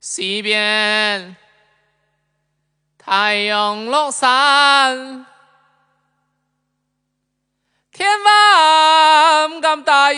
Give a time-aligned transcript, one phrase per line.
[0.00, 1.36] 西边。
[2.98, 5.24] 太阳落山，
[7.90, 10.12] 天晚咁大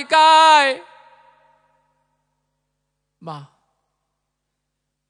[0.75, 0.83] 街，
[3.21, 3.51] 嘛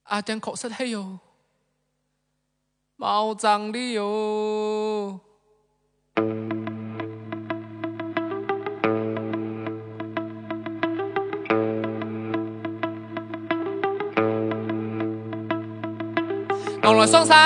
[0.03, 1.21] 阿正確實係有
[2.99, 5.21] 冇爭理由。
[16.91, 17.37] 弄來雙山，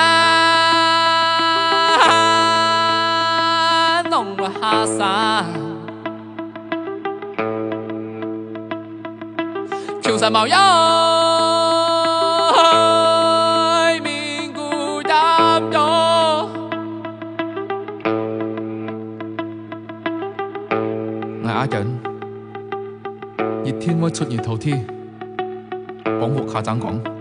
[4.09, 5.45] 弄來下山，
[10.01, 10.57] 潮汕無憂，
[14.01, 14.59] 面固
[15.03, 15.77] 飲咗。
[21.43, 21.75] 我係阿忍，
[23.63, 24.87] 熱天會出熱頭天，
[26.03, 27.14] 廣福下盞講。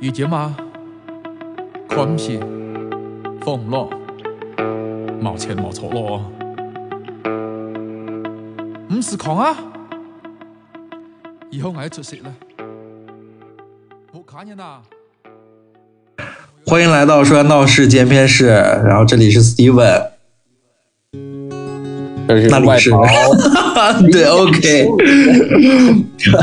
[0.00, 0.56] 遇姐嘛，
[1.88, 2.38] 看唔是，
[3.40, 3.90] 放唔落，
[5.20, 6.22] 冇錢冇錯咯。
[8.90, 9.56] 唔是狂啊！
[11.50, 12.32] 以后我要出息了，
[14.14, 14.82] 冇看人啊！
[16.64, 20.10] 欢迎来到说闹事见片室，然后这里是 Steven，
[22.50, 22.90] 那里是
[24.12, 24.88] 对，OK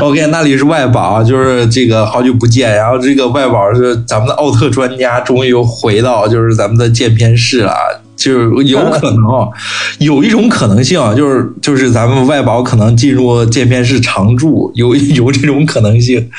[0.00, 7.72] OK，那里是外保，就是这个好久不见，然后这个外保是咱们的奥特专家，终于又回到就是咱们的见片室了。
[8.16, 9.46] 就是有可能啊，
[9.98, 16.30] 有一种可能性啊，就是就是咱们外保可能进入见片室常驻，有 有这种可能性。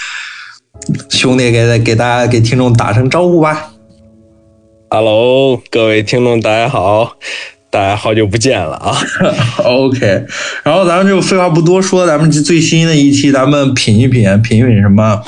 [1.10, 3.72] 兄弟，给给大家给听众打声招呼吧。
[4.90, 7.14] Hello，各位听众，大家好，
[7.70, 8.98] 大家好久不见了啊！
[9.64, 10.26] OK，
[10.64, 15.22] 然后咱们就废话不多说，咱们最新的一期，咱们品一品，品一品什么？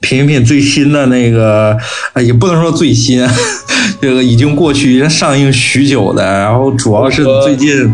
[0.00, 1.74] 品一品最新的那个，
[2.12, 3.26] 啊，也不能说最新，
[4.02, 7.90] 这个已经过去上映许久的，然后主要是最近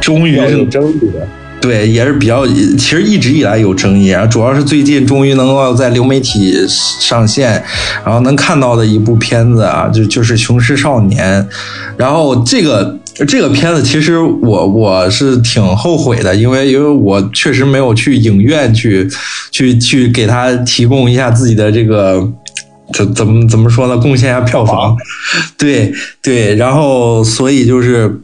[0.00, 1.28] 终于是争议的，
[1.60, 7.62] 对，也是比较，其实一直以来有争议，然后主要是最近终于能够在流媒体上线，
[8.04, 11.42] 然后能看到的一部片子啊，就就是《雄狮少年》，
[11.98, 19.08] 然后这个这个片子其实我我是挺后悔的，因为因为我确实没有去影院去
[19.50, 22.32] 去去给他提供一下自己的这个。
[22.94, 23.98] 怎怎么怎么说呢？
[23.98, 24.96] 贡献一下票房，
[25.58, 28.20] 对对，然后所以就是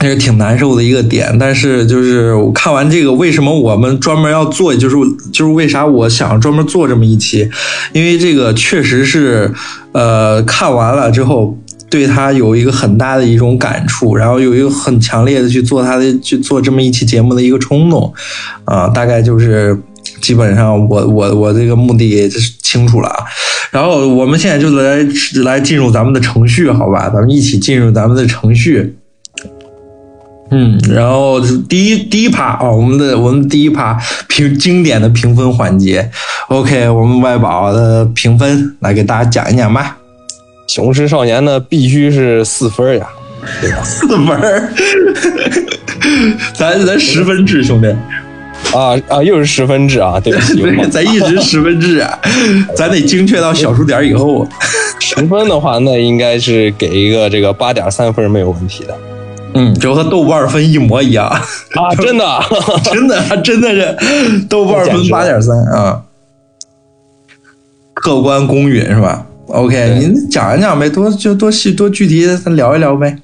[0.00, 4.96] 那是挺难受的一个点，但是就是我看完这个，为什么我们专门要做，就是
[5.32, 7.48] 就是为啥我想专门做这么一期，
[7.92, 9.54] 因为这个确实是，
[9.92, 11.56] 呃，看完了之后
[11.94, 18.12] 对他有一个很大的一种感触，然后有一个很强烈的去做他的去做这么一期节目的一个冲动，
[18.64, 19.80] 啊、大概就是
[20.20, 23.22] 基本上我我我这个目的就是清楚了啊。
[23.70, 25.06] 然后我们现在就来
[25.44, 27.08] 来进入咱们的程序，好吧？
[27.08, 28.96] 咱们一起进入咱们的程序。
[30.50, 36.10] 嗯，然后第一第一趴啊，我们的我们第一趴评经典的评分环节
[36.48, 39.98] ，OK，我们外宝的评分来给大家讲一讲吧。
[40.66, 43.06] 《雄狮少年》呢必须是四分呀，
[43.60, 43.82] 对吧？
[43.84, 44.72] 四分儿，
[46.54, 47.88] 咱咱十分制，兄弟，
[48.76, 52.18] 啊啊，又是十分制啊，对不起， 对，咱一直十分制啊，
[52.74, 54.46] 咱得精确到小数点以后。
[55.00, 58.96] 十分的话，那应该是给一个这个八点三分没有问题的
[59.56, 62.40] 嗯，就和豆瓣分一模一样，啊，真的。
[62.92, 63.96] 真的真的是
[64.48, 66.02] 豆瓣分八点三啊，
[67.92, 73.16] 客观公允是吧？OK，对您讲一讲呗，多就多细多具体的咱聊一聊呗。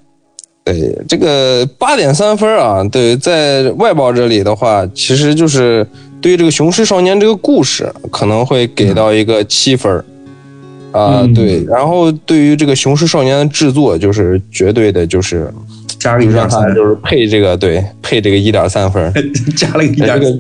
[0.63, 5.85] 对这个八点三分啊，对，在外包这里的话，其实就是
[6.21, 10.05] 对于这个《雄狮少年》这个故事，可能会给到一个七分儿
[10.93, 11.65] 啊、嗯对。
[11.65, 15.53] 然后对于这个《雄狮少年》的制作，就是绝对的，就是
[15.99, 19.13] 加个一点三，就是配这个对配这个一点三分。
[19.57, 20.39] 加了一点这个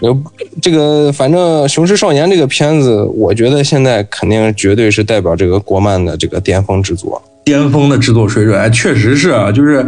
[0.00, 0.16] 有
[0.62, 7.22] 这个，反正《雄狮少年》这个片子，我觉得现在肯定绝对是代表这个国漫的这个巅峰之作。
[7.44, 9.84] 巅峰的制作水准，哎，确实是啊，就是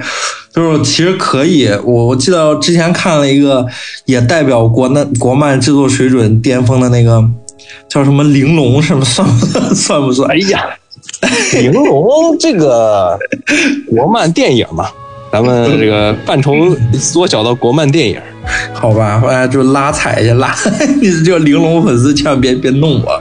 [0.52, 3.66] 就是其实可以，我我记得之前看了一个
[4.06, 7.22] 也代表国漫国漫制作水准巅峰的那个
[7.88, 10.30] 叫什么《玲珑》，什么算不算算不算？
[10.30, 10.64] 哎呀，
[11.60, 13.18] 玲珑这个
[13.88, 14.88] 国漫电影嘛，
[15.30, 16.54] 咱们这个范畴
[16.94, 18.18] 缩小到国漫电影。
[18.74, 20.54] 好吧，哎，就拉踩去拉，
[21.00, 23.20] 你这玲珑粉丝千万别别弄我，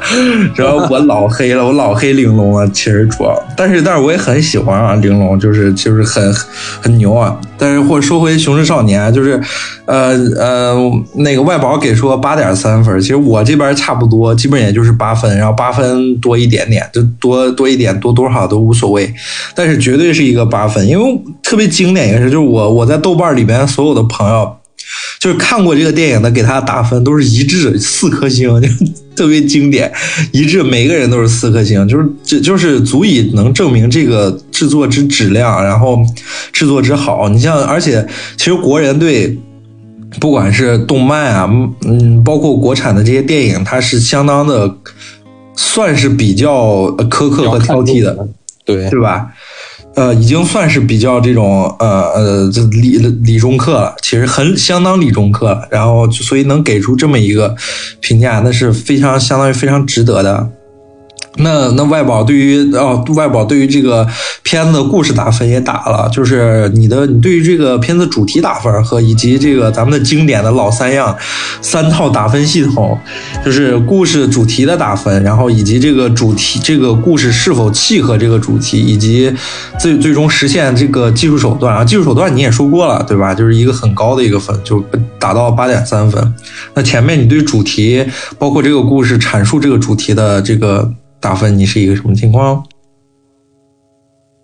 [0.55, 6.33] 然后我老黑了，我老黑玲珑了，其实主要，但是但是我也很喜欢啊，玲珑就是就是很
[6.81, 9.39] 很牛啊，但是或者说回雄狮少年，就是
[9.85, 10.75] 呃呃
[11.15, 19.13] 那个外宝给出八点三分，其实我这边差不多，基本也就是八分，然后八分多一点点，就多多一点多多少都无所谓，
[19.53, 24.57] 但是绝对是一个八分，因为特别经典一个事，就是我我在豆瓣里边所有的朋友。
[25.21, 28.67] 就是看过这个电影的，给他打分都是一致四颗星， 就
[29.15, 29.91] 特别经典，
[30.31, 35.99] 一致，每个人都是四颗星，就是这就是足以能证明这个制作之质量，然后
[36.51, 37.29] 制作之好。
[37.29, 38.03] 你像，而且
[38.35, 39.37] 其实国人对
[40.19, 41.47] 不管是动漫啊，
[41.85, 44.75] 嗯，包括国产的这些电影，它是相当的，
[45.55, 48.27] 算是比较苛刻和挑剔的，
[48.65, 49.27] 对对吧？
[49.95, 55.67] 呃，已经算是比较这种呃呃，这理理中客了，其实很相当理中客了。
[55.69, 57.55] 然后，所以能给出这么一个
[57.99, 60.49] 评价，那是非常相当于非常值得的。
[61.37, 64.05] 那那外宝对于哦，外宝对于这个
[64.43, 71.15] 片子的故事打分也打了，就是你的你对于这个片子主题打分和以及这个咱们的经典的老三样
[71.61, 72.97] 三套打分系统，
[73.45, 79.33] 就是故事主题的打分，然后以及这个主题这个故事是否契合这个主题，以及
[79.79, 83.33] 最最终实现这个技术手段啊，技术手段你也说过了对吧？
[83.33, 84.83] 就是一个很高的一个分，就
[85.17, 86.33] 达到八点三分。
[86.73, 88.05] 那前面你对主题
[88.37, 90.91] 包括这个故事阐述这个主题的这个。
[91.21, 92.61] 打分你是一个什么情况？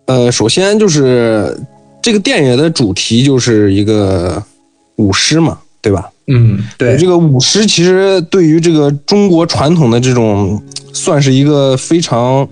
[0.05, 1.59] 呃，首先就是
[2.01, 4.41] 这个电影的主题就是一个
[4.95, 6.09] 舞狮嘛，对吧？
[6.27, 6.95] 嗯，对。
[6.97, 10.61] 这个舞狮其实对于这个中国传统的这种，
[10.93, 12.47] 算是一个非常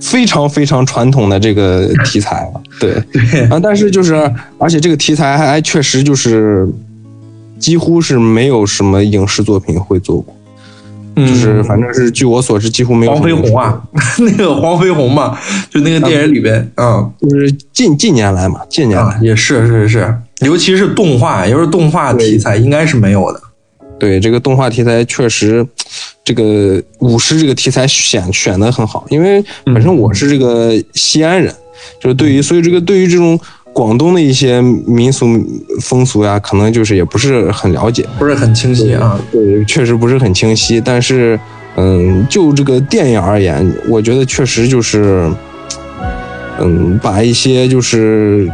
[0.00, 2.62] 非常非常传统的这个题材了。
[2.80, 4.14] 对对啊，但是就是
[4.58, 6.68] 而且这个题材还确实就是
[7.58, 10.34] 几乎是没有什么影视作品会做过。
[11.16, 13.82] 就是反正是据我所知，几乎没有黄飞鸿啊，
[14.20, 19.18] 那个黄飞鸿嘛，就那个电影里边，嗯，就是近近年来嘛，近年来。
[19.22, 23.40] 也是是是，尤其是动画，要是动画题材，应该是没有的。
[23.98, 25.66] 对，这个动画题材确实，
[26.24, 31.54] 这个舞狮这个题材选选的很好，因为本身我是这个西安人，
[32.00, 33.38] 就是对于所以这个对于这种。
[33.80, 35.26] 广东的一些民俗
[35.80, 39.18] 风俗呀，可能就是也不是很了解，不是很清晰啊。
[39.32, 40.78] 对，确实不是很清晰。
[40.78, 41.40] 但是，
[41.76, 45.32] 嗯，就这个电影而言，我觉得确实就是，
[46.60, 48.46] 嗯，把一些就是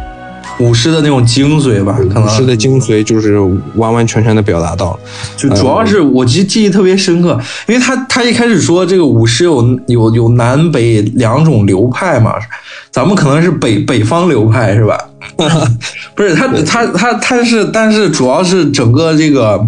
[0.59, 3.37] 舞狮的那种精髓吧，可能舞狮的精髓就是
[3.75, 4.99] 完完全全的表达到了。
[5.35, 7.37] 就主要是我记记忆特别深刻，
[7.67, 12.33] 因为他他一开始说这个舞狮有有有南北两种流派嘛。
[12.89, 14.96] 咱们可能是北北方流派是吧？
[16.15, 19.63] 不是他他他他是，但是主要是整个这个，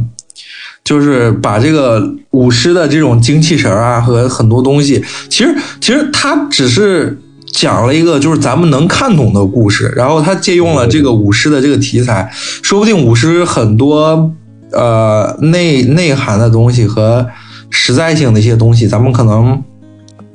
[0.83, 2.01] 就是把这个
[2.31, 7.19] 舞狮的这种精气神啊和很多东西，其实其实他只是
[7.53, 12.31] 讲了一个就是咱们能看懂的故事，然后他借用了这个舞狮的这个题材，
[12.61, 14.31] 说不定舞狮很多
[14.71, 17.27] 呃内内涵的东西和
[17.69, 19.63] 实在性的一些东西，咱们可能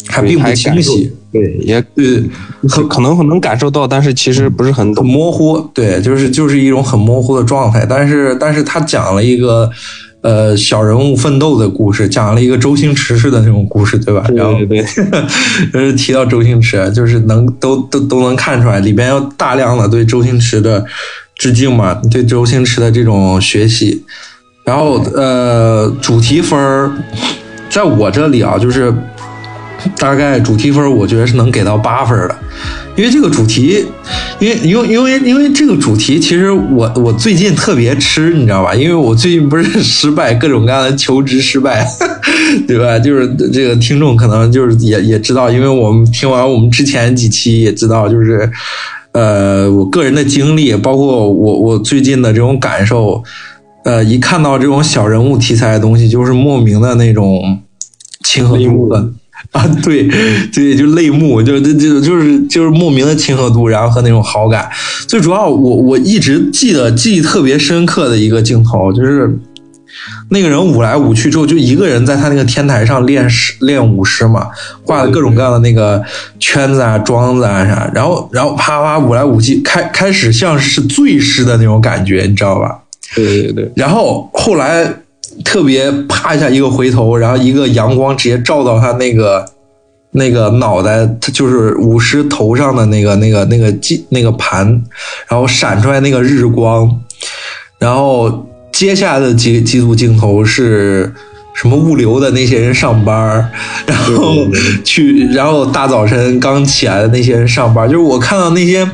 [0.07, 1.13] 还并不清晰。
[1.35, 2.23] 对，也对，
[2.69, 5.59] 可可能能感受到，但是其实不是很很模糊。
[5.75, 7.85] 对，就是就是一种很模糊的状态。
[7.85, 9.69] 但是，但是他讲了一个
[10.21, 14.25] 呃小人物奋斗的故事，讲了一个周星驰式的那种故事，对吧？
[14.33, 14.81] 然后对，
[15.73, 20.85] 就是 提到周星驰，就是能都都都能看出来，里边有大量的对周星驰的
[21.35, 24.05] 致敬嘛，对周星驰的这种学习。
[24.65, 26.93] 然后呃，主题分
[27.69, 28.95] 在我这里啊，就是。
[29.99, 32.37] 大概主题分，我觉得是能给到八分的，
[32.97, 33.85] 因为这个主题，
[34.39, 38.75] 因为因为因为因为这个主题，其实我我最近特别吃，你知道吧？
[38.75, 41.87] 因为我最近不是失败，各种各样的求职失败，
[42.67, 42.99] 对吧？
[42.99, 48.51] 就是这个听众可能就是也也知道，因为我们听完我们之前几期也知道，就是
[49.13, 53.23] 呃，我个人的经历，包括我我最近的这种感受，
[53.85, 57.61] 呃，一看到这种小人物题材的东西，就是莫名的那种
[58.25, 59.09] 亲和度的。
[59.53, 60.09] 啊，对，
[60.53, 64.69] 对，就泪目，就就就就是就是莫名的亲和度，然后和那种好感。
[65.07, 69.39] 最主要，我我一直记得记忆特别深刻的一个镜头，就是
[70.31, 74.49] 那个人舞来舞去之后，就一个人在他那个天台上练诗练舞狮嘛，
[74.83, 76.03] 挂的各种各样的那个
[76.41, 82.79] 圈子啊、桩子啊啥，然后然后啪啪舞来舞去，开开始像是醉诗的那种感觉，你知道吧？
[83.15, 83.73] 对对对。
[83.77, 84.93] 然后后来。
[85.43, 89.45] 特别啪一下一个回头，然后一个阳光直接照到他那个
[90.13, 94.67] 那个脑袋，他就是舞狮头上的那个那个那个镜那个盘，
[95.29, 97.01] 然后闪出来那个日光，
[97.79, 101.13] 然后接下来的几几组镜头是
[101.55, 103.51] 什么物流的那些人上班，
[103.87, 104.47] 然后
[104.85, 108.89] 去，然后大早晨刚起来的那些人上班，就是我看到那些，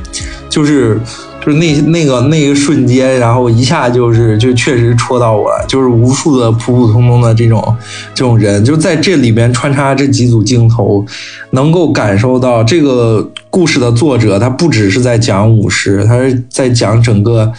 [0.49, 0.99] 就是
[1.45, 7.77] 就是那那个那个瞬间，然后一下就是就确实戳到我了，就是无数的普普通通的这种
[8.15, 11.05] 这种人，就在这里边穿插这几组镜头，
[11.53, 17.51] 能够感受到这个故事的作者，他不只是在讲武士，他是在讲整个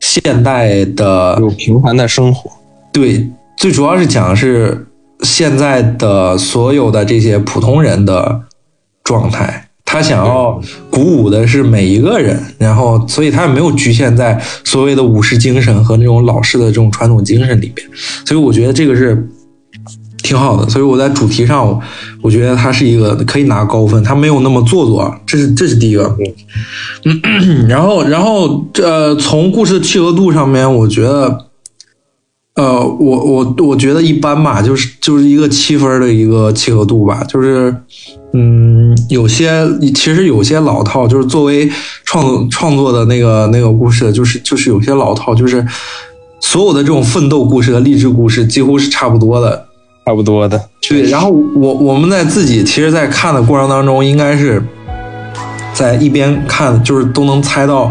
[0.00, 2.50] 现代的有平凡的生活，
[2.92, 3.28] 对，
[3.58, 4.86] 最主要是讲的是
[5.20, 8.40] 现在的所有的这些普通人的
[9.04, 9.65] 状态。
[9.88, 17.88] 他想要鼓舞的是每一个人，然后，所以他也没有局限在所谓的武士精神和那种老式的这种传统精神里边。
[18.26, 19.26] 所以我觉得这个是
[20.22, 20.68] 挺好的。
[20.68, 21.80] 所以我在主题上，
[22.20, 26.14] 我觉得他是一个可以拿高分，他没有那么做作，这是这是第一个。
[27.04, 31.46] 嗯， 然后，然后，这从故事的契合度上面，我觉得。
[32.56, 37.76] 呃，我我我觉得一般吧，就是就是一个七分的一个契合度吧，就是，
[38.38, 41.70] 嗯，有些其实有些老套，就是作为
[42.04, 45.64] 创创作的那个那个故事，就是就是有些老套，就是
[46.38, 49.66] 所有的这种奋斗故事的励志故事几乎是差不多的，
[50.04, 50.60] 差不多的。
[50.86, 54.62] 对，然后我我们在自己其实，在看的过程当中，应该是
[55.72, 57.90] 在一边看，就是都能猜到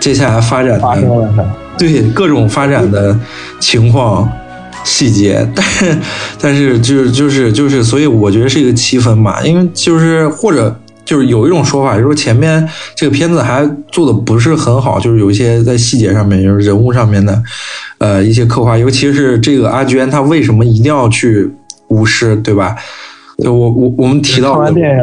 [0.00, 1.44] 接下来发展发生了啥。
[1.78, 3.16] 对各种发展的
[3.60, 4.26] 情况
[4.86, 5.98] 细节， 但是
[6.40, 10.74] 但是就是就是就是，所以我觉得是一个七分吧，因为就是或者
[11.04, 17.42] 就是有一种说法，就是说前面这个片子还做的不是很好，就是有一些在细节上面，就是人物上面的
[17.98, 21.50] 呃一些刻画，尤其是这个阿娟，她为什么一定要去
[21.88, 22.76] 巫师，对吧？
[23.42, 24.96] 就我我我们提到完电影，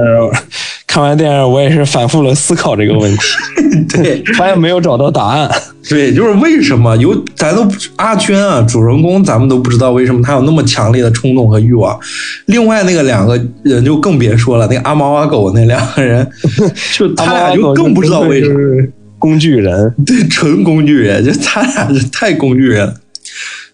[0.94, 3.24] 看完电影，我也是反复了思考这个问题，
[3.98, 5.50] 对，发现没有找到答案。
[5.90, 12.00] 对，就是为什么有咱都阿娟啊，主人公咱们都不知道为什么他有那么强烈的冲动和欲望。
[12.46, 16.30] 另外那个两个人就更别说了，那个阿猫阿狗那两个人，
[16.96, 22.94] 就他俩就更不知道为什么工具人，对，纯工具人， 就他俩是太工具人。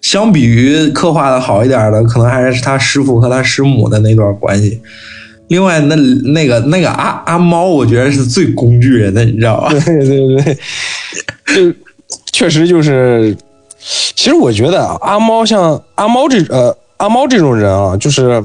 [0.01, 4.79] 相比于刻画的好一点的，可能还是他师傅和他师母的那段关系。
[5.49, 5.95] 另外，那
[6.31, 9.69] 那个那个阿阿猫，我觉得是最工具人的，你知道吧？
[9.69, 10.57] 对对对，
[11.53, 11.77] 就
[12.31, 13.35] 确实就是，
[14.15, 18.43] 其实我觉得阿猫像阿猫这呃阿猫这种人啊，就是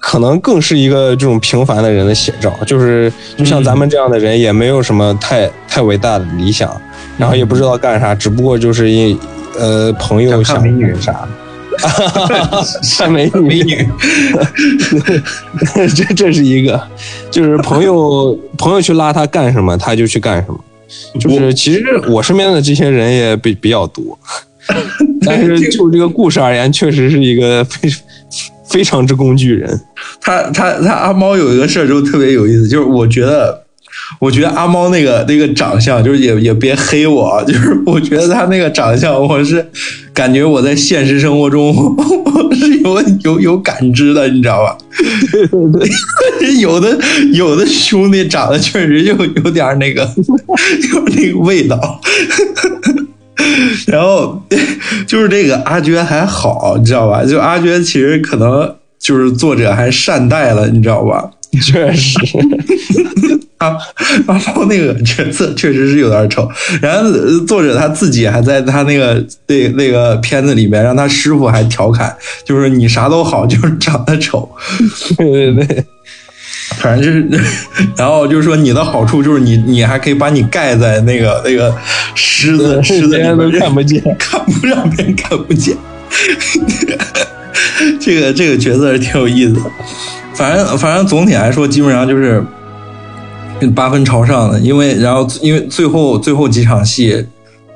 [0.00, 2.52] 可能更是一个这种平凡的人的写照。
[2.66, 6.74] 就是就像咱们这样的人，也没有什么太太伟大的理想，
[7.18, 9.18] 然后也不知道干啥，只不过就是因
[9.58, 11.28] 呃朋友想美女啥。
[12.98, 13.88] 看美女，美女，
[15.94, 16.80] 这这是一个，
[17.30, 20.58] 就是朋友朋友去拉他干什么，他就去干什么。
[21.20, 24.18] 就是其实我身边的这些人也比比较多，
[25.24, 27.88] 但是就这个故事而言，确实是一个非
[28.66, 29.80] 非常之工具人。
[30.20, 33.67] 他他他阿猫有一个事儿就特别有意思，就是我觉得。
[34.18, 39.64] 我觉得阿猫那个那个长相，就是也也别黑我，就是我觉得他那个长相，我是
[40.12, 44.76] 感觉我在现实生活中我 是有有有感知的，你知道吧？
[45.30, 45.88] 对对
[46.40, 46.98] 对， 有的
[47.32, 49.12] 有的兄弟长得确实就
[49.42, 50.02] 有点那个
[50.94, 52.00] 有那个味道，
[53.86, 54.42] 然后
[55.06, 57.24] 就是这个阿娟还好，你知道吧？
[57.24, 61.30] 就阿娟其实可能就是作者还善待了，你知道吧？
[61.62, 62.18] 确实。
[63.58, 63.76] 啊
[64.28, 66.48] 阿猫那个角色确实是有点丑，
[66.80, 67.10] 然后
[67.44, 69.14] 作者他自己还在他那个
[69.48, 74.48] 那那个片子里面，让他师傅还调侃，就是你啥都好，就是 长得丑。
[75.16, 75.84] 对对对，
[76.76, 77.44] 反正就是，
[77.96, 81.74] 然后就是说你的好处就是你你还可以把你盖在那个那个
[82.14, 85.76] 狮子狮子里面看不见，看不让别人看不见。
[88.00, 89.60] 这个这个角色是挺有意思的，
[90.38, 92.40] 反正反正总体来说，基本上就是。
[93.74, 97.26] 八分朝上的，因为然后因为最后最后几场戏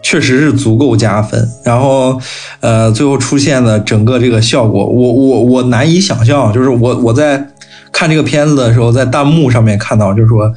[0.00, 2.16] 确实是足够加分，然后
[2.61, 7.45] 呃最后出现的整个这个效果，我我我难以想象，就是我我在
[7.90, 10.54] 看这个片子的时候，在弹幕上面看到，就是说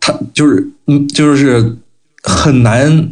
[0.00, 1.76] 他就是嗯就是
[2.24, 3.10] 很难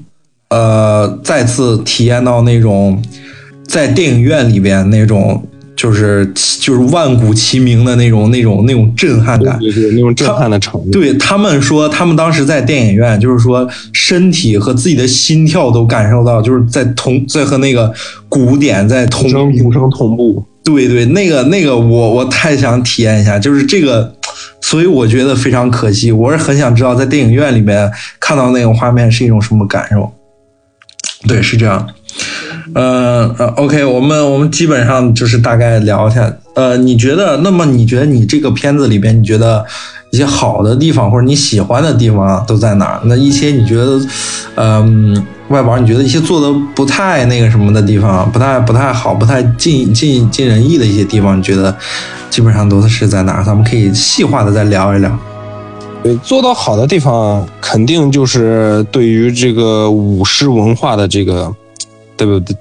[0.48, 3.00] 呃再次体验到那种
[3.68, 5.46] 在电影院里边那种。
[5.82, 6.24] 就是
[6.60, 10.88] 就是万古齐鸣的那种那种那种震撼感，对对，那种震撼的程度。
[10.92, 17.92] 对他们说，他们当时在电影院，就是说身体和自己的心跳都感受到，就是在同在和那个
[18.28, 20.44] 鼓点在同声鼓声同步。
[20.62, 24.14] 对对，那个那个，我我太想体验一下，就是这个，
[24.60, 26.12] 所以我觉得非常可惜。
[26.12, 30.08] 我是很想知道，在电影院里面看到那个画面是一种什么感受。
[31.26, 31.84] 对，是这样。
[32.74, 36.32] 呃呃，OK，我们我们基本上就是大概聊一下。
[36.54, 37.36] 呃，你觉得？
[37.38, 39.64] 那么你觉得你这个片子里边，你觉得
[40.10, 43.00] 一些好的地方或者你喜欢的地方都在哪儿？
[43.04, 44.00] 那一些你觉得，
[44.56, 51.74] 嗯、外宝，你觉得一些做的不太那个什么的地方，不太不太好，不太尽尽尽人意的一些地方，你觉得
[52.30, 53.44] 基本上都是在哪儿？
[53.44, 55.10] 咱们可以细化的再聊一聊。
[56.02, 61.54] 对，做到好的地方，肯定就是对于这个舞狮文化的这个，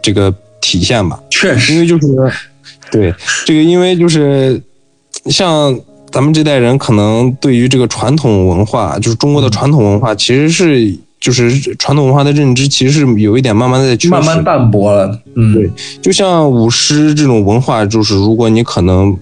[0.01, 1.20] 这个体现吧。
[1.30, 2.08] 确实因为，就是
[2.91, 3.13] 对
[3.46, 4.62] 这个，因为就是
[5.25, 5.77] 像
[6.12, 14.10] 咱们这代人，可能对于这个传统文化，就是中国的传统文化，其实是就是传统文化的认知，其实是有一点慢慢的在缺失。
[14.10, 15.20] 慢慢淡薄了。
[15.36, 19.18] 嗯，对就像舞狮这种文化，就是如果你可能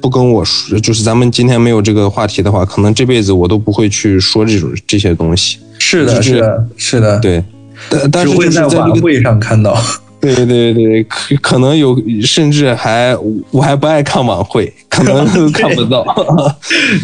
[0.00, 5.58] 不跟我说，就是咱们今天没有这个话题的话，可能这辈子我都不会去说这种这些东西。
[5.78, 7.42] 是的，就是是的，是的。，对，
[7.90, 9.76] 但但是就是会在晚会上看到。
[10.20, 13.16] 对 对对，可可能有，甚至还
[13.52, 16.04] 我还不爱看晚会， 可能看不到。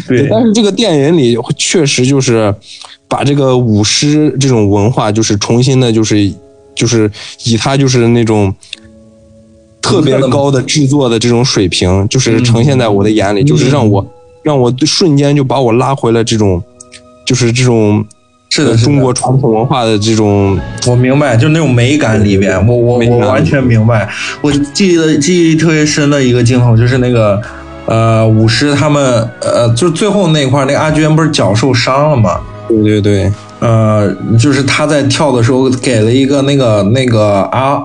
[0.05, 2.53] 对但是这个电影里确实就是
[3.07, 6.29] 把这个舞狮这种文化，就是重新的，就是
[6.75, 7.09] 就是
[7.45, 8.53] 以它就是那种
[9.81, 14.05] 特别高的制作的这种水平，就是呈现在我的眼里，就是让我
[14.43, 16.61] 让我瞬间就把我拉回了这种，
[17.25, 18.05] 就是这种
[18.49, 24.09] 是的，中国传统文化的这种我明白，就那种美感里边，我我我完全明白。
[24.41, 27.41] 我记得记忆特别深的一个镜头，就是那个
[27.85, 32.39] 呃舞狮他们呃，就最后那块儿，那个阿娟不是脚受伤了吗？
[32.69, 33.31] 对对对。
[33.59, 37.81] 呃，就是他在跳的时候给了一个那个那个阿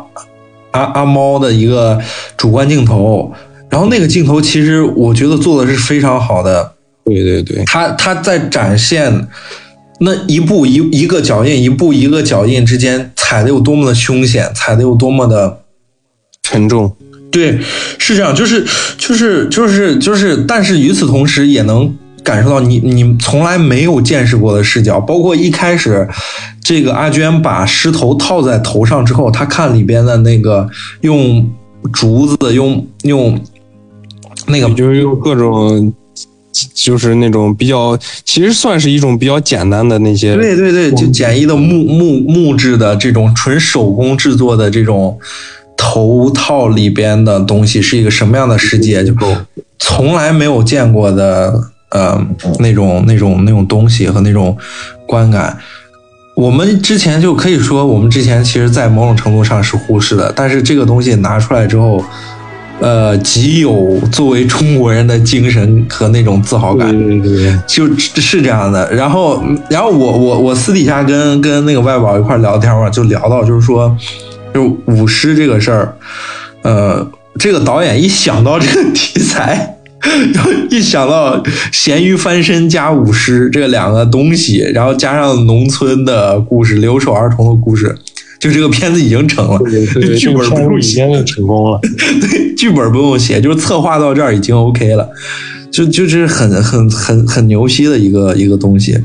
[0.72, 1.98] 阿阿猫的一个
[2.36, 3.32] 主观镜头，
[3.68, 6.72] 然后那个镜头其实我觉得做的是非常好的。
[7.04, 9.26] 对对对，他他在展现
[10.00, 15.60] 那一步一一个脚印，一步一个脚印之间踩的有多么的凶险，踩的有多么的。
[16.42, 16.96] 沉重。
[17.30, 17.60] 对，
[17.96, 18.66] 是这样，就是
[18.98, 26.08] 就是就是就是，但是与此同时，也能感受到你你从来没有见识过的视角，包括一开始
[26.64, 30.68] 这个阿娟把狮头套在头上之后，她看里边的那个
[31.02, 31.48] 用
[31.92, 33.38] 竹子用用
[34.48, 35.92] 那个就是用各种，
[36.74, 40.34] 就是那种比较，其实算是一种比较简单的那些。
[40.36, 45.18] 对对对，就简易的木木木质的这种纯手工制作的这种
[45.76, 49.04] 头套里边的东西是一个什么样的世界？
[49.04, 49.14] 就
[49.78, 51.52] 从来没有见过的，
[51.90, 52.22] 呃，
[52.58, 54.56] 那种那种那种东西和那种
[55.06, 55.56] 观感。
[56.36, 62.02] 我们之前就可以说，我们之前其实，在某种程度上是忽视的，但是这个东西拿出来之后，
[62.80, 66.90] 呃，极有作为中国人的精神和那种自豪感。
[66.90, 68.90] 对对对，就是这样的。
[68.92, 73.94] 然后，然后我我我私底下跟跟那个外宝一块聊天嘛，就聊到就是说，
[74.54, 75.94] 就舞狮这个事儿，
[76.62, 77.06] 呃，
[77.38, 79.76] 这个导演一想到这个题材。
[80.32, 87.94] 然后一想到咸鱼翻身加舞狮这两个东西，然后加上农村的故事、留守儿童的故事，
[88.40, 89.58] 就这个片子已经成了。
[90.18, 91.78] 剧本不用已写，经是成功了。
[92.20, 95.08] 对，剧本不用写，就是策划到这儿已经 OK 了，
[95.70, 98.98] 就就是很很很很牛批的一个一个东西。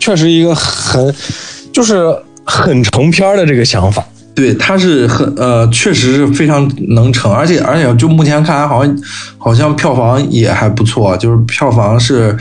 [0.00, 1.14] 确实一个很，
[1.72, 2.12] 就是
[2.44, 4.04] 很成片儿的这个想法。
[4.34, 8.98] 对，它是很呃，确实是非常能成，而且而且就目前看来，好像
[9.36, 12.36] 好像票房也还不错，就是票房是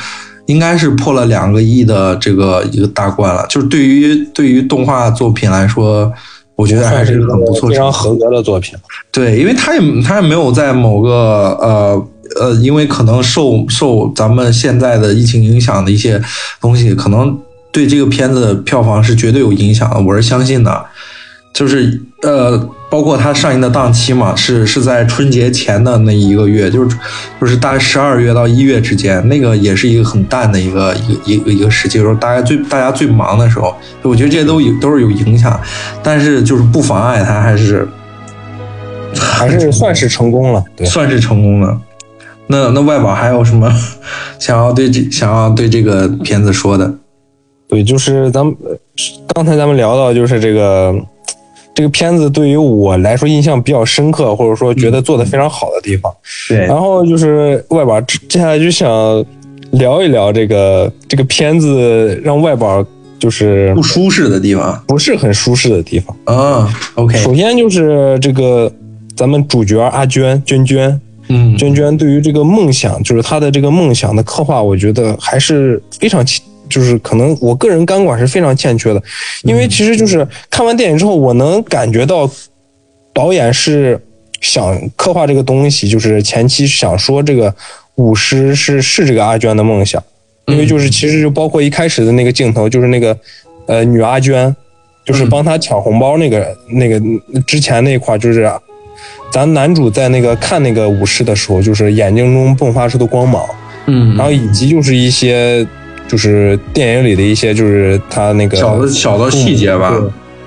[0.46, 3.46] 应该是破了两个亿的这个一个大关了。
[3.50, 6.12] 就是对于对于动画作品来说，
[6.58, 8.76] 我觉得还是很不错，非常合格的作品。
[9.12, 11.12] 对，因为他也他也没有在某个
[11.62, 12.08] 呃
[12.42, 16.20] 呃，因为可能受受咱们现在的疫情影响的一些
[16.60, 17.40] 东西，可能
[17.72, 20.86] 对这个片子的票房是绝对有影响的，我是相信的。
[21.54, 26.98] 就是呃，包括它上映的档期嘛，是是在春节前的那一个月，就是
[27.42, 35.60] 就是大概十二月到一月之间，那个也是一个很淡的一个一个一个一个时期，就是大家最大家最忙的时候，我觉得这些都有都是有影响，
[36.02, 37.86] 但是就是不妨碍它还是
[39.14, 40.64] 还是算是成功了。
[40.76, 41.82] 对，算是成功了。
[42.50, 43.70] 那那外宝还有什么
[44.40, 46.90] 想要对这想要对这个片子说的？
[47.68, 48.70] 对，就是咱们呃
[49.36, 50.96] 刚才咱们聊到，就是这个
[51.78, 56.12] 这个片子对于我来说印象比较深刻，或者说觉得做的非常好的地方。
[56.50, 56.58] 对。
[56.66, 58.90] 然后就是外宝，接下来就想
[59.74, 62.84] 聊一聊这个这个片子让外宝
[63.20, 66.18] 就是不舒适的地方不是很舒适的地方。
[66.24, 68.72] 啊，OK，首先就是这个
[69.16, 79.02] 咱们主角阿娟娟娟，嗯，娟娟对于这个梦想，就是她的这个梦想的刻画，我觉得还是非常欠，就是可能我个人钢管是非常欠缺的，
[79.44, 82.30] 因为其实就是看完电影之后，我能感觉到
[83.14, 84.00] 导演是
[84.42, 87.54] 想刻画这个东西，就是前期想说这个
[87.96, 90.02] 舞狮是是这个阿娟的梦想，
[90.46, 93.18] 因为就是其实就包括一开始的那个镜头，就是那个
[93.66, 94.56] 呃女阿娟，
[95.06, 97.02] 就是帮她抢红包那个那个
[97.46, 98.52] 之前那块就是。
[99.30, 103.46] 咱男主在那个看那个舞狮的时候，就是眼睛中迸发出的光芒，
[103.86, 104.16] 嗯。
[104.16, 105.68] 然后以及就是一些
[106.08, 109.94] 就是电影里的一些就是他那个小的小的细节吧，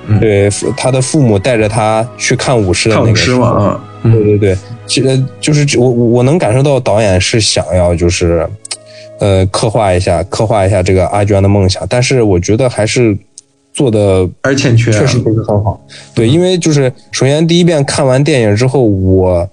[0.07, 8.49] 嗯对，他的父母带着他去看舞狮的那个嗯对对对，其实就是我我能感受到导演是想要就是，
[9.19, 13.15] 呃，刻画一下刻画一下这个阿娟的梦想，但是我觉得还是
[13.75, 15.79] 做的还是欠缺，确实不是很好。
[16.15, 19.47] 对，因为就是首先第一遍看完电影之后，我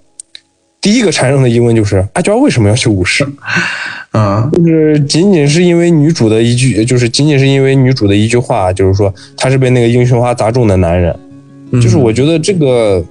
[0.80, 3.28] 第一个产生的疑问就是阿娟为什么要去舞狮？
[4.12, 11.15] 啊，就是仅仅是因为女主的一句，就是仅仅是因为女主的一句话，就是说她是被那个英雄花砸中的男人。
[11.72, 13.04] 嗯就是我觉得这个，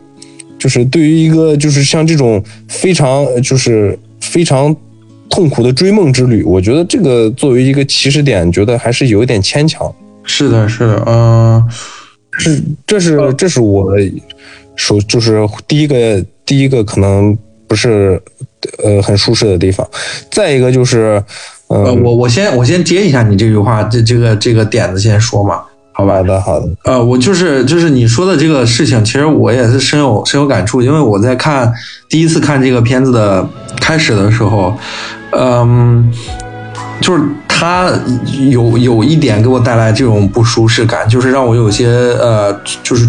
[0.59, 4.75] 就是对于一个就是像这种非常就是非常
[5.29, 9.95] 痛苦的追梦之旅，我觉得这个作为一个起始点，觉得还是有一点牵强。
[10.25, 11.63] 是的，是的，嗯，
[12.39, 13.93] 是，这是这是我
[14.75, 17.37] 首就是第一个第一个可能
[17.69, 18.21] 不是
[18.83, 19.87] 呃很舒适的地方。
[20.31, 21.23] 再一个就是，
[21.69, 25.61] 呃，呃，我我先我先接一下你这句话，这这个这个点子先说嘛，
[25.93, 26.23] 好吧好？
[26.23, 31.73] 的好的，呃，我就是就是你说的这个事情，其实我也是深有深有感触，因为我在看
[32.09, 33.47] 第一次看这个片子的
[33.81, 34.77] 开始的时候，
[35.33, 36.13] 嗯，
[37.01, 37.91] 就是它
[38.51, 42.53] 有有一点给我带来这种不舒适感，就是让我有些呃，
[42.83, 43.09] 就是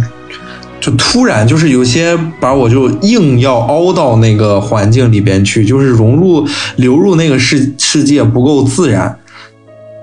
[0.79, 9.17] 就突然就是有些把我就硬要凹到那个环境里边去，就是融入流入那个世世界不够自然。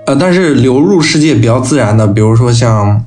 [0.05, 3.03] 呃，但是流入世界比较自然的，比如说像，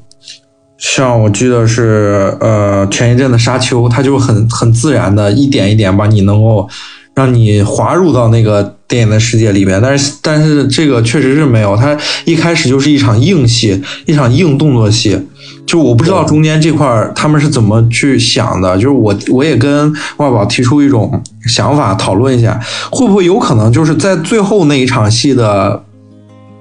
[0.78, 6.68] 像我记得是呃前一阵的《沙丘》，它就很很自然的一点一点把你能够
[7.14, 9.81] 让你滑入到那个电影的世界里边。
[9.81, 15.20] 但是但是这个确实是没有，它一开始就是一场硬戏，一场硬动作戏。
[15.68, 22.59] 就我不知道中间这块他们是怎么去想的，就是我我也跟万宝提出一种想法讨论一下，
[22.90, 25.85] 会不会有可能就是在最后那一场戏的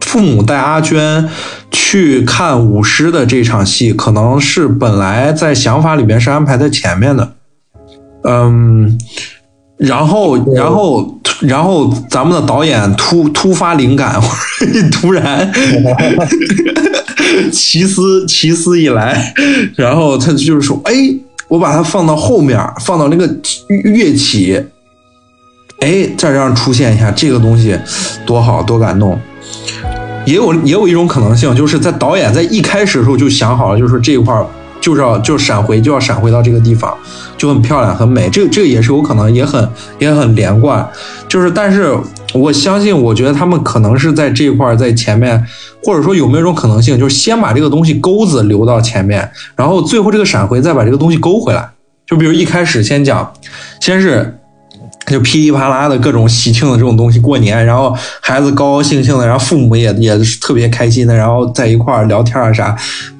[0.01, 1.29] 父母带阿娟
[1.71, 7.31] 去看舞狮的这场戏，可能是本来在想法里边是安排在前面的，
[8.25, 8.99] 嗯，
[9.77, 15.51] 然后然后然后咱们的导演突突发灵感，或者突然
[17.51, 19.33] 奇思奇思一来，
[19.75, 20.93] 然后他就是说，哎，
[21.47, 23.27] 我把它放到后面，放到那个
[23.83, 24.63] 乐器，
[25.81, 27.77] 哎，再让出现一下这个东西，
[28.25, 29.19] 多好多感动。
[30.25, 34.35] 也有也有一种可能性，就是在导演在一开始的时候就想好了，就是这一块
[34.87, 36.95] 就是要就闪回就要闪回到这个地方，
[37.37, 38.29] 就很漂亮很美。
[38.29, 39.69] 这个这个也是有可能，也很
[39.99, 40.87] 也很连贯。
[41.27, 41.93] 就是但是
[42.33, 45.45] 我相信，我觉得他们可能是在这一块儿在前面，
[45.83, 51.69] 或者说有没有一种可能性，就是先把这个东西钩子留到前面，然后最后这个闪回再把这个东西勾回来。
[52.05, 53.33] 就比如一开始先讲，
[53.81, 54.39] 先是。
[55.09, 62.75] 就噼里啪啦的各种喜庆的这种东西，过年，然后孩子高高兴兴的，然后父母也也是特别开心的，然后在一块儿聊天啊啥，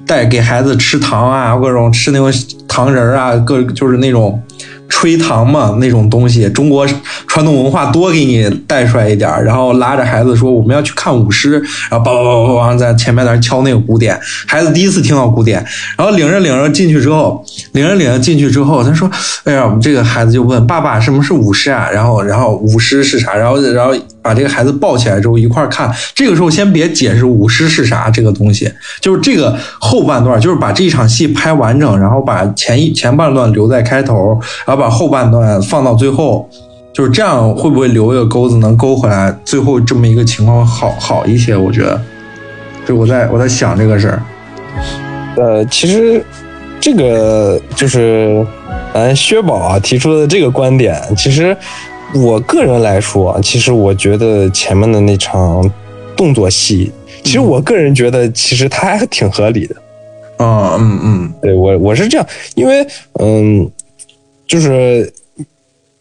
[0.08, 2.32] 带给孩子吃糖啊，各种吃那种
[2.66, 4.42] 糖人啊，各就是那种
[4.88, 6.86] 吹糖嘛那种东西，中国
[7.26, 15.62] 传统文化多给你带出来一点，然后拉着孩子说我们要去看舞狮，然后叭叭叭叭叭在前面在那敲那个鼓点，孩子第一次听到鼓点，
[15.96, 19.10] 然后领着领着进去之后，领着领着进去之后，他说，
[19.44, 21.88] 哎呀，我们这个孩子就问爸爸什么是舞狮啊？
[21.92, 23.34] 然后然后舞狮是啥？
[23.34, 36.48] 然后然后把这个孩子抱起来之后一块看，这个时候先别解释舞狮是啥这个东西，就是这个后半段，就是把这一场戏拍完整，然后把前一前半段留在开头，然后把后半段放到最后，
[36.92, 39.34] 就是这样会不会留一个钩子能勾回来？
[39.44, 42.00] 最后这么一个情况好好一些，我觉得。
[42.86, 44.22] 就我在我在想这个事儿，
[45.36, 46.24] 呃，其实
[46.80, 48.46] 这个就是
[48.94, 51.54] 咱薛宝啊提出的这个观点，其实
[52.14, 55.70] 我个人来说啊，其实我觉得前面的那场
[56.16, 56.90] 动作戏，
[57.22, 59.76] 其实我个人觉得其实它还挺合理的。
[60.38, 62.86] 嗯嗯嗯，对我我是这样，因为
[63.20, 63.70] 嗯，
[64.46, 65.12] 就是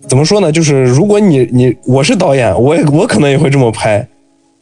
[0.08, 0.52] 怎么说呢？
[0.52, 4.08] 就是如果你你我是导演，我也我可能也会这么拍，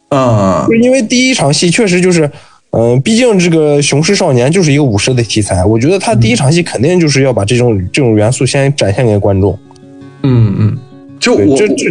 [0.10, 2.30] 嗯就是因为第一场戏确实就是，
[2.72, 9.58] 嗯、毕竟这个《雄狮少年》就是一个武士的题材，我觉得他第一场戏肯定就是要把这种这种元素先展现给观众。
[10.24, 10.78] 嗯嗯，
[11.20, 11.90] 就这这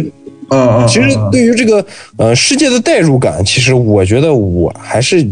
[0.49, 1.85] 嗯嗯，其实嗯对于这个
[2.17, 5.25] 呃世界的代入感，其实我觉得我还是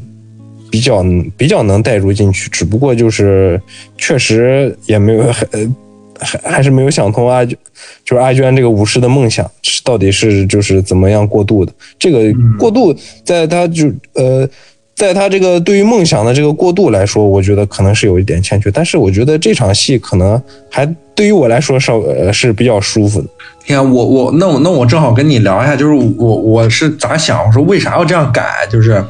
[0.72, 1.06] 比较
[1.38, 3.62] 比较能代入进去，只不过就是
[3.98, 5.70] 确实也没有很呃
[6.20, 7.58] 还还是没有想通阿娟，
[8.04, 11.72] 就是阿娟这个武士的梦想是到底是就是怎么样过渡的？
[12.00, 14.50] 这个过渡在他就呃，
[14.96, 18.72] 在他这个对于梦想的这个过渡来说，我觉得可能是有一点欠缺。
[18.72, 23.28] 但是我觉得这场戏可能还对于我来说稍呃是比较舒服的。
[23.66, 29.04] 你看我我那我那我正好跟你聊一下，就是我我是咋想，我说为啥要这样改，就是。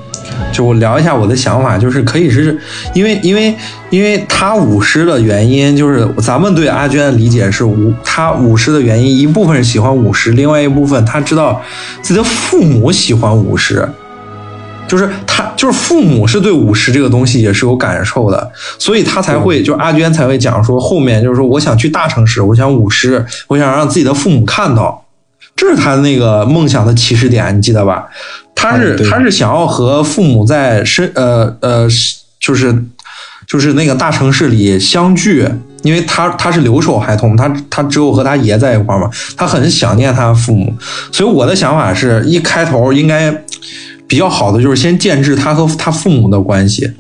[0.52, 2.58] 就我聊一下我的想法，就是可以是
[2.94, 3.54] 因为因为
[3.89, 11.62] 因为他舞狮的原因，就是咱们对阿娟的理解是舞他舞狮的原因，一部分是喜欢舞狮，另外一部分他知道
[12.02, 13.88] 自己的父母喜欢舞狮，
[14.93, 25.03] 就是他就是父母是对舞狮这个东西也是有感受的，所以他才会就阿娟才会讲说后面就是说我想去大城市，我想舞狮，我想让自己的父母看到，
[25.56, 28.06] 这是他那个梦想的起始点，你记得吧？
[28.53, 31.88] 他是他是想要和父母在深呃呃
[32.39, 32.86] 就是
[33.47, 35.49] 就是那个大城市里相聚，
[35.82, 40.71] 因为他他是留守孩童，他他只有和他爷在一块嘛，他很想念他父母，
[41.12, 43.43] 所以我的想法是一开头应该
[44.08, 46.92] 比较好的就是先建制他和他父母的关系，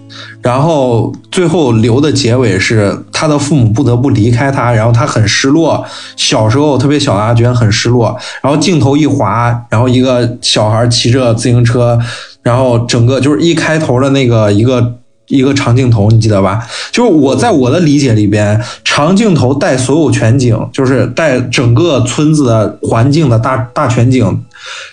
[0.41, 5.85] 然后最后留的结尾是他的父母不得不离开他，然后他很失落，
[6.15, 11.99] 小时候特别小的阿娟很失落，然后镜头一滑，然后一个小孩骑着自行车，
[12.41, 14.95] 然后整个就是一开头的那个一个
[15.33, 16.65] 一个长镜头，你记得吧？
[16.91, 24.43] 就是我在我的理解里边，长镜头带所有全景，就是带整个村子的环境的大大全景，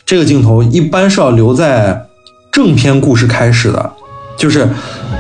[0.07, 2.07] 这个镜头一般是要留在
[2.51, 3.91] 正片故事开始的。
[4.39, 4.67] 就是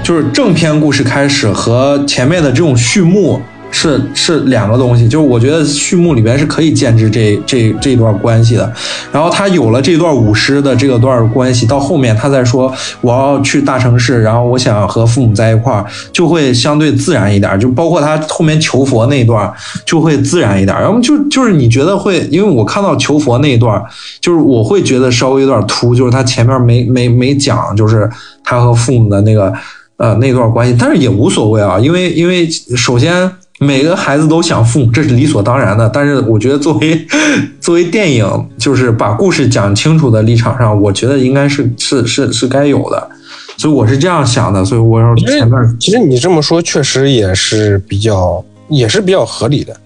[0.02, 3.38] 就是正片故事开始和前面的这种序幕
[3.70, 8.70] 是是两个东西，就是我觉得序幕里边是可以建制这这这一段关系的，
[9.12, 19.50] 然后他有了这段舞狮的这个段关系，到后面他再说我要去大城市，然后我想和父母在一块儿，就会相对自然一点，就包括他后面求佛那一段
[19.86, 23.80] 就会自然一点，然后就就是你觉得会，因为我看到求佛那一段，
[24.20, 28.10] 就是我会觉得稍微有点突，就是他前面没没没讲，就是
[28.42, 29.52] 他和父母的那个
[29.96, 33.30] 呃那段关系，但是也无所谓啊，因为因为首先。
[33.62, 35.86] 每个孩子都想父母，这是理所当然的。
[35.90, 37.06] 但是我觉得，作为
[37.60, 43.10] 作为电影，就是把故事讲清楚的立场上，我觉得应该是是是是该有的。
[43.58, 44.64] 所以我是这样想的。
[44.64, 49.76] 所以我要前面其实你这么说，确实也是比较也是比较合理的。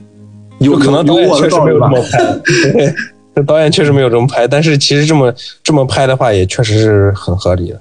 [0.61, 2.95] 有可能导演确实没有这么拍，
[3.35, 4.47] 这导演确实没有这么拍。
[4.47, 5.35] 但是其实这么
[5.65, 7.81] 这么拍的话，也确实是很合理的，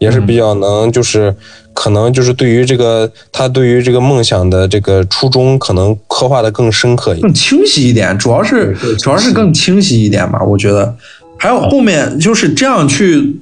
[0.00, 1.32] 也是比较能就是。
[1.80, 8.18] 可能就是对于这个他对于这个梦想的这个初衷，可能刻画的更深刻一点、更清晰一点。
[8.18, 10.92] 主要是主要是更清晰一点吧，我觉得。
[11.36, 13.36] 还有后面就是这样去，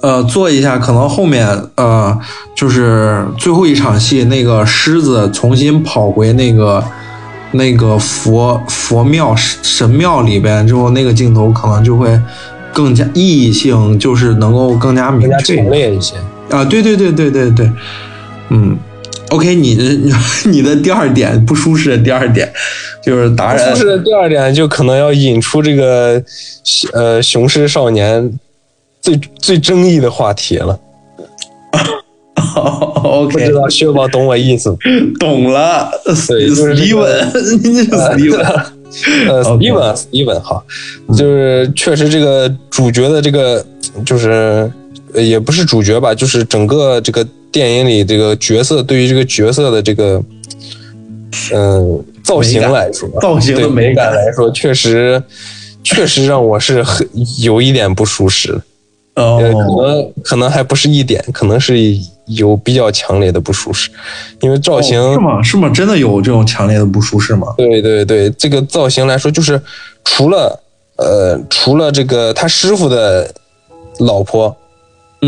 [0.00, 1.46] 呃，做一下，可能后面
[1.76, 2.18] 呃，
[2.56, 6.82] 就是最后一场戏，那个狮子重新跑回那个
[7.52, 12.20] 那个佛佛庙神庙里边之后，那个镜头可能就会
[12.72, 16.16] 更加意义性，就是能够更加明确、强烈一些。
[16.52, 17.70] 啊，对对对对对对，
[18.50, 18.78] 嗯
[19.30, 19.84] ，OK，你的
[20.50, 22.52] 你的第二点不舒适的第二点
[23.02, 26.22] 就是达人不舒适的第二点就可能要引出这个
[26.92, 28.30] 呃雄狮少年
[29.00, 30.78] 最最争议的话题了。
[33.02, 34.76] OK，不知道薛宝懂我意思？
[35.18, 35.90] 懂了，
[36.28, 37.28] 对，就是斯蒂文，
[37.62, 38.40] 你是斯蒂文，
[39.28, 40.62] 呃，斯蒂文，斯蒂文，好，
[41.16, 43.64] 就是确实这个主角的这个
[44.04, 44.70] 就是。
[45.14, 50.22] 也不是主角吧，就是整个这个电影里这个角色对于这个角色的这个，
[51.52, 55.22] 嗯，造型来说，造型的美感来说，确实
[55.84, 57.06] 确实让我是很
[57.40, 58.58] 有一点不舒适。
[59.16, 61.76] 哦，可能可能还不是一点，可能是
[62.28, 63.90] 有比较强烈的不舒适，
[64.40, 65.42] 因为造型、哦、是吗？
[65.42, 65.68] 是吗？
[65.68, 67.48] 真的有这种强烈的不舒适吗？
[67.58, 69.60] 对对对，这个造型来说，就是
[70.04, 70.58] 除了
[70.96, 73.30] 呃，除了这个他师傅的
[73.98, 74.56] 老婆。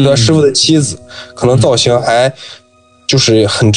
[0.02, 0.98] 他师傅的妻子，
[1.34, 2.32] 可能造型还
[3.06, 3.70] 就是很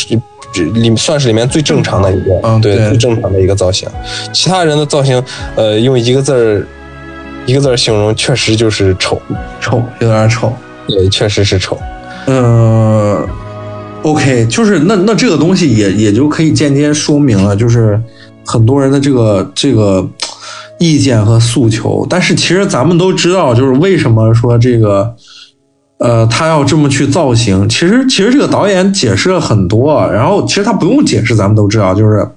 [0.74, 3.88] 里算是里面最正常的一个，嗯、对最正常的一个造型。
[4.34, 5.22] 其他人的造型，
[5.56, 6.66] 呃，用一个字儿
[7.46, 9.22] 一个字儿形容，确实就是丑，
[9.62, 10.52] 丑有点丑。
[10.88, 11.78] 对，确实是丑。
[12.26, 13.28] 嗯
[14.02, 18.02] ，OK，就是那那这个东西也也就可以间接说明了，就是
[18.44, 20.04] 很多人的这个这个
[20.80, 22.08] 意见和诉求。
[22.10, 25.14] 但是其实咱们都知道，就是为什么说这个。
[26.00, 32.28] 呃，他要这么去造型，其实其实这个导演解释了很多，然后其实他不用解释，咱们都知道，就是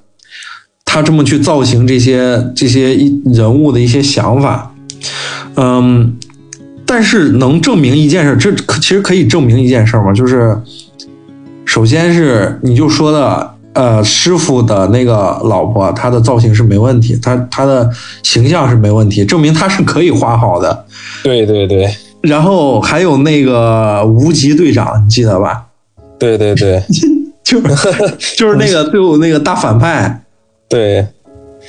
[0.84, 4.72] 他这么去造型这些这些一人物的一些想法，
[5.56, 6.16] 嗯，
[6.86, 10.12] 但是能证明一件事，这可其实可以证明一件事吗？
[10.12, 10.56] 就是
[11.66, 17.88] 首先是你就说的呃师傅的那个老婆，她的造型是没问题，她她的
[18.22, 20.86] 形象是没问题，证明她是可以画好的。
[21.22, 21.88] 对对对
[22.22, 25.66] 然后还有那个无极队长，你记得吧？
[26.18, 26.82] 对对对。
[27.42, 30.22] 就是就是那个最后那个大反派，
[30.68, 31.04] 对，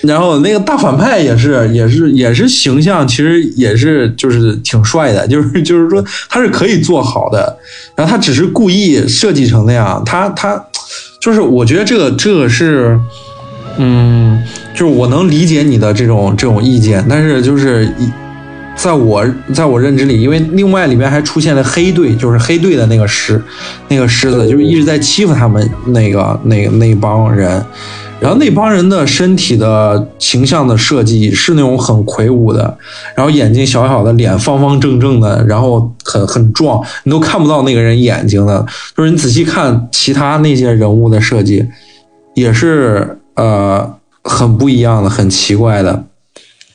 [0.02, 7.58] 然后那个大反派也是也是也是形象，其实也是就是挺帅的，就是就是说他是可以做好的，
[7.96, 10.64] 然后他只是故意设计成那样，他他
[11.20, 13.00] 就是我觉得这个这个是，
[13.78, 14.44] 嗯，
[14.76, 18.08] 就是我能理解你的这种这种意见，但是就是一。
[18.76, 23.42] 在我在我认知里，因为另外里面还出现了黑队，就是黑队的那个狮，
[23.90, 27.64] 那个狮子就是一直在欺负他们那个那个那帮人，
[28.20, 32.76] 然后那帮人的身体的形象的设计是那种很魁梧的，
[33.16, 38.66] 然后眼睛小小的，脸方方正正的，然后很很壮，你都看不到那个人眼睛的，
[38.98, 41.68] 就是你仔细看其他那些人物的设计，
[42.34, 46.04] 也是呃很不一样的，很奇怪的。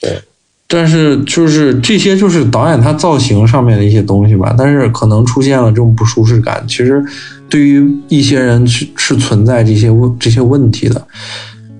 [0.00, 0.20] 对。
[0.68, 4.52] 但是就是这些，就是导演他造型上面的一些东西吧。
[4.58, 7.00] 但是可能出现了这种不舒适感，其实
[7.48, 11.06] 对于一些人是是存在这些问这些问题的。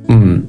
[0.07, 0.40] 嗯，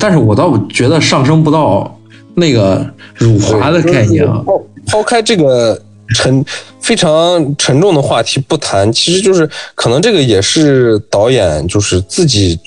[0.00, 1.96] 但是我倒觉得上升不到
[2.34, 4.42] 那个辱华的概念啊。
[4.44, 5.80] 抛抛开这个
[6.14, 6.44] 沉
[6.80, 12.58] 非常沉重的话题不谈，其实就是可能这个也是导演就是自己。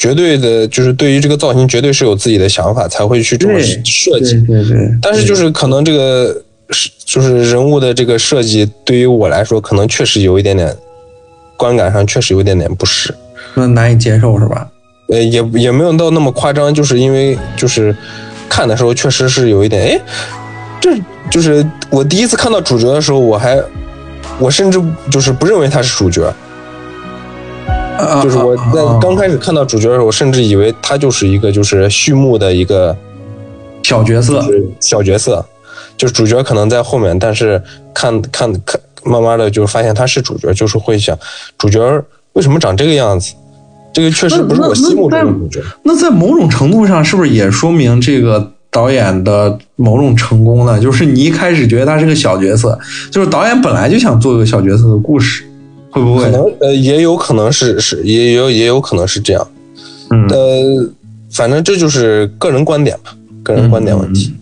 [0.00, 4.40] 绝对的，就是对于这个造型，绝对是有自己的想法，才会去这么设计。
[4.46, 4.90] 对对。
[5.02, 10.74] 但是就是可能这个是就是人物的这个设计，对于我来说，可能确实有一点点
[11.54, 13.14] 观感上确实有一点点不适，
[13.52, 14.66] 那难以接受是吧？
[15.08, 17.94] 呃，也也没有到那么夸张，就是因为就是
[18.48, 20.00] 看的时候确实是有一点，哎，
[20.80, 20.98] 这
[21.30, 23.62] 就是我第一次看到主角的时候，我还
[24.38, 26.32] 我甚至就是不认为他是主角。
[28.22, 32.96] 就是我在刚开始看到主角的时候，我甚至以为他就是一个就是序幕的一个
[33.82, 34.44] 小角色，
[34.80, 35.44] 小角色，
[35.96, 37.62] 就是主角可能在后面，但是
[37.94, 41.18] 看看看，慢慢的就发现他是主角，就是会想
[41.56, 41.80] 主角
[42.34, 43.34] 为什么长这个样子？
[43.92, 45.60] 这个确实不是我心目中的主角。
[45.82, 50.78] 那在某种程度上，是不是也说明这个导演的某种成功呢？
[50.78, 52.78] 就是你一开始觉得他是个小角色，
[53.10, 55.44] 就是导演本来就想做一个小角色的故事。
[55.90, 56.24] 会不会？
[56.24, 59.46] 可能呃，也有可能是是，也有也有可能是这样。
[60.10, 60.90] 嗯，呃，
[61.32, 64.32] 反正这就是个人观点吧，个人观点问题。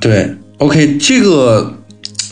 [0.00, 1.72] 对，OK，这个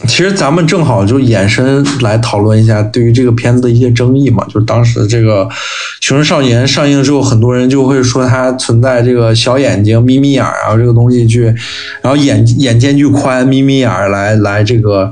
[0.07, 4.45] 其实咱们正好就延伸来讨论一下对于这个片子的一些争议嘛。
[4.47, 5.45] 就是当时这个
[6.01, 11.45] 《熊出少年》上映之后，很多人就会说它存在这个小眼睛、眯眯眼儿啊，这个东西去，
[12.03, 15.11] 然后眼眼间距宽、眯眯眼儿来来这个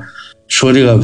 [0.48, 0.98] 说这个。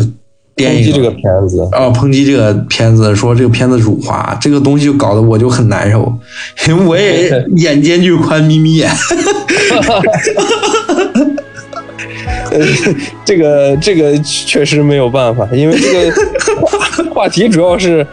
[0.68, 6.12] 抨击这个片子啊，抨击这个片子，说这个片子辱华，这个东西就搞得我就很难受，
[6.68, 8.90] 因为我也 眼间距宽，眯眯眼。
[12.50, 12.58] 呃，
[13.24, 16.12] 这个这个确实没有办法，因为这个
[17.14, 18.06] 话题主要是。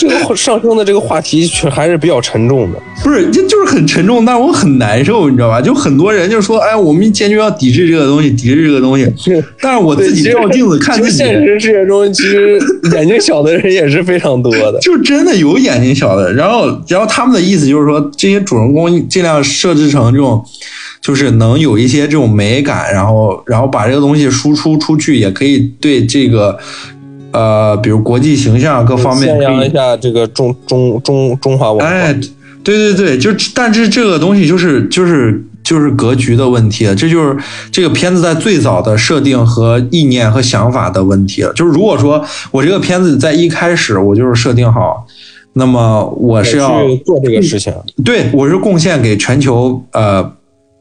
[0.00, 5.60] 这个上升的这个话题却还是比较沉重的，不是，这就是很沉重，但是我很难受，你知道吧？
[5.60, 9.06] 就很多人就说，哎，我们坚决要抵制这个东西，抵制这个东西。
[9.60, 11.18] 但是我自己照镜子看自己。
[11.18, 12.58] 现实世界中，其实
[12.96, 16.32] 眼睛小的人也是非常多的，就真的有眼睛小的。
[16.32, 20.42] 然后，然后他们的意思就是说，这些主人公尽量设置成这种，
[21.02, 26.58] 就是能有一些这种美感，然后，然后把这个东西输出出去，也可以对这个。
[27.32, 31.86] 呃，比如国际形象各方面，宣扬一下这个中中中中华文化。
[31.86, 32.12] 哎，
[32.62, 37.36] 对对对，就但是这个东西就是就是就是格局的问题了，这就是
[37.70, 41.52] 这个片子在最早的设定和意念和想法的问题了。
[41.52, 45.06] 就是如果说我这个片子在一开始我就是设定好，
[45.52, 47.72] 那么我是要做这个事情，
[48.04, 50.32] 对我是贡献给全球呃。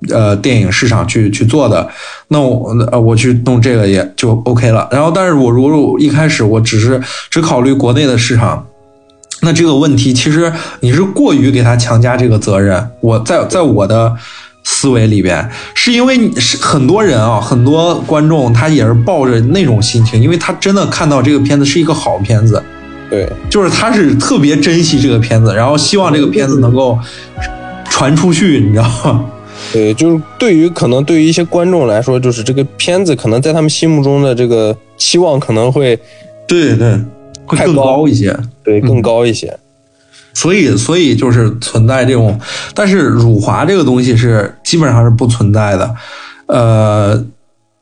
[0.10, 1.86] 呃，电影市场去去做的，
[2.30, 4.88] 那我呃我去弄这个也就 OK 了。
[4.92, 8.66] 然后，但是我如果一开始我只是只考虑国内的市场，
[9.42, 12.90] 那这个问题其实你是过于给他强加这个责任。
[13.02, 14.16] 我在在我的
[14.64, 22.64] 思维里边，是因为你是很多人啊，很多观众他也是抱着那种心情，因为他真的看到这个片子是一个好片子，
[23.10, 26.98] 对，就是他是特别珍惜这个片子，然后希望这个片子能够
[27.90, 29.26] 传出去，你知道吗？
[29.72, 35.98] 对，就是对于可能对于一些观众来说，就是这个片子可能在他们心目中的这个期望可能会，
[36.48, 37.00] 对对，
[37.46, 39.56] 会更高一些，对，更高一些。
[40.34, 42.40] 所以，所以就是存在这种，
[42.74, 45.96] 但是辱华这个东西是基本上是不存在的。
[46.46, 47.24] 呃，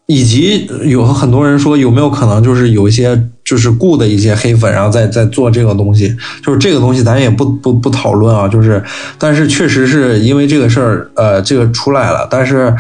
[0.08, 8.82] 以及有很多人说有没有可能就是有一些就是雇的一些黑粉，然后再再做这个东西，就是这个东西咱也不不不讨论啊，就是
[9.20, 12.74] 但是确实是因为这个事儿，呃，这个出来了，但是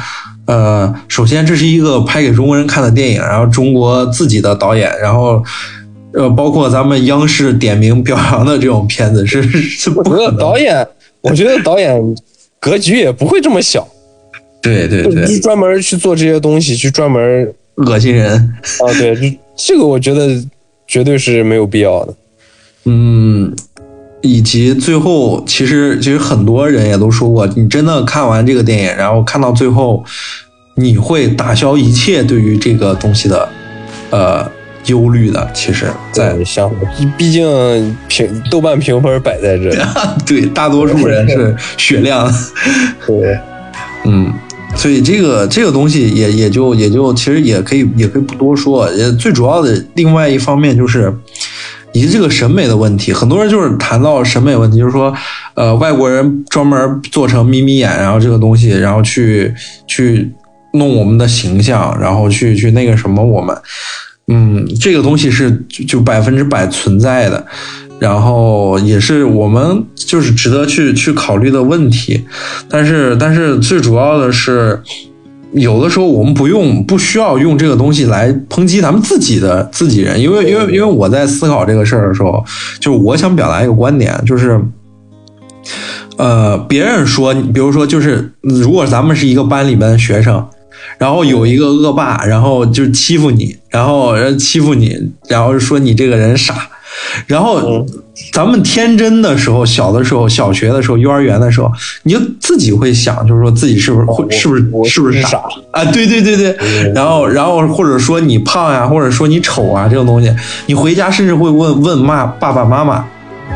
[0.45, 5.43] 呃，首先这是一个拍给中国人看的电影，然后中国自己的导演，然后
[6.13, 10.87] 呃，包括咱们央视点名表扬的这种片子是是不我觉得可能导演，
[11.19, 12.01] 我觉得导演
[12.61, 13.85] 格局也不会这么小，
[14.67, 18.31] 对对对就专门去做这些东西，去专门恶心人。
[18.33, 20.29] 啊，对，就这个我觉得
[20.87, 22.13] 绝对是没有必要的。
[22.85, 23.53] 嗯，
[24.21, 30.03] 以及最后，其实其实很多人也都说过，你真的看完这个电影，然后看到最后，
[30.75, 33.49] 你会打消一切对于这个东西的
[34.11, 34.49] 呃
[34.85, 35.49] 忧虑的。
[35.53, 36.33] 其实在，
[37.17, 39.77] 毕竟评豆瓣评分摆在这里，
[40.25, 42.31] 对大多数人是雪亮，
[43.05, 43.37] 对，
[44.05, 44.33] 嗯。
[44.75, 51.11] 所以这个这个东西也也就也就其实也可以也可以不多说，也最主要的另外一方面就是，
[51.93, 55.11] 以及这个审美的问题，很多人就是谈到审美问题，就是说，
[55.55, 59.53] 呃，外国人专门做成眯眯眼，然后这个东西，然后去
[59.87, 60.31] 去
[60.73, 63.57] 弄我们的形象，然后去去那个什么我们，
[64.27, 65.51] 嗯，这个东西是
[65.87, 67.43] 就百分之百存在的。
[67.99, 72.23] 然后也是我们就是值得去去考虑的问题，
[72.69, 74.81] 但是但是最主要的是，
[75.53, 82.43] 有的时候我们不用不需要用这个东西来抨击咱们自己的自己人，因为因为因为我在思考这个事儿的时候，
[82.79, 84.61] 就是我想表达一个观点，就是。
[86.15, 90.43] 呃，别人说，比如说，就是如果咱们是一个班里边的学生，
[90.97, 96.55] 然后有一个恶霸，然后就欺负你，然后欺负你，然后说你这个人傻，
[97.25, 97.85] 然后
[98.31, 101.71] 咱们天真的时候，小的时候，小学的时候，幼儿园的时候，
[102.03, 105.41] 你就自己会想，就是说自己是不是会是不是是不是傻
[105.71, 105.83] 啊？
[105.85, 110.33] 对对对对，然后然后或者说你胖呀，或者说你丑啊，这种东西，
[110.65, 113.05] 你回家甚至会问问妈爸爸妈妈。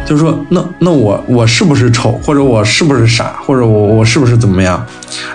[0.06, 4.84] 就说那那我我是不是丑，或者我是不是傻，或者我我是不是怎么样？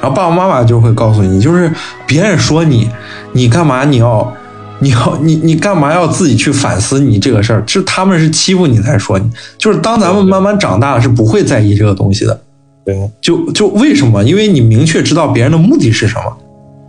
[0.01, 1.71] 然后爸爸妈妈就会告诉你，就是
[2.07, 2.89] 别人说你，
[3.33, 4.33] 你干嘛你要
[4.81, 7.63] 你要你你干嘛要自己去反思你这个事儿？
[7.67, 12.41] 是他们是欺负你才说你，就是当咱们慢慢长大了，是不会在意这个东西的。
[12.85, 14.23] 对，就就为什么？
[14.23, 16.37] 因为你明确知道别人的目的是什么，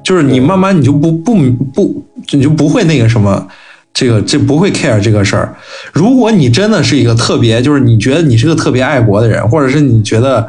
[0.03, 1.35] 就是你慢慢你就不不
[1.73, 3.47] 不你就不会那个什么，
[3.93, 5.55] 这个这不会 care 这个事儿。
[5.93, 10.47] 如果你真的是一个特别，就是你觉得你是个特别爱国的人，或者是你觉得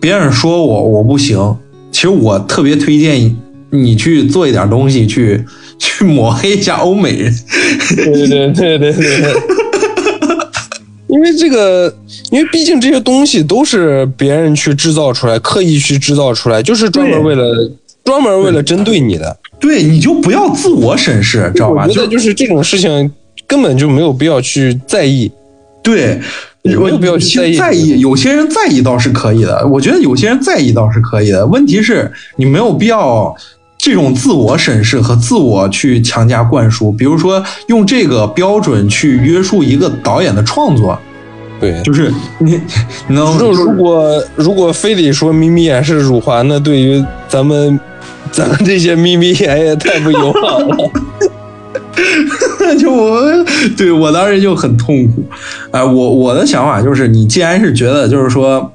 [0.00, 1.56] 别人说我我不行，
[1.90, 3.34] 其实我特别推荐
[3.70, 5.42] 你去做一点东西，去
[5.80, 7.34] 去抹黑一下欧美人。
[7.96, 9.34] 对对对对对对。
[11.08, 11.92] 因为这个，
[12.30, 17.68] 因为毕竟这些东西都是别人去制造出来，刻意去制造出来，就是专门为了
[18.04, 19.36] 专门为了针对你的。
[19.58, 21.84] 对，你就不要自我审视，知道吧？
[21.88, 23.10] 我觉得就是这种事情
[23.48, 25.30] 根本就没有必要去在意。
[25.82, 26.20] 对，
[26.62, 31.44] 没有必要去在意在意，有些人在意倒是可以的，我觉得有些人在意倒是可以的。
[31.44, 33.34] 问题是你没有必要
[33.82, 40.98] 这种自我审视和自我去强加灌输，比如说用这个标准去约束一个导演的创作，
[41.58, 42.60] 对，就是你
[43.08, 47.78] 你 能就如果如果非得说眯眯眼是辱华，那对于咱们
[48.30, 50.90] 咱们这些眯眯眼也太不友好了。
[52.78, 53.20] 就我，
[53.76, 55.24] 对我当时就很痛苦。
[55.70, 58.72] 哎、我我的想法就是，你既然是觉得就是说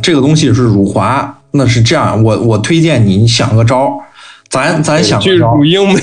[0.00, 3.92] 这个东西是辱华，那是这样，我我推荐你，你想个招儿，
[4.52, 5.98] 咱咱想去辱，英美、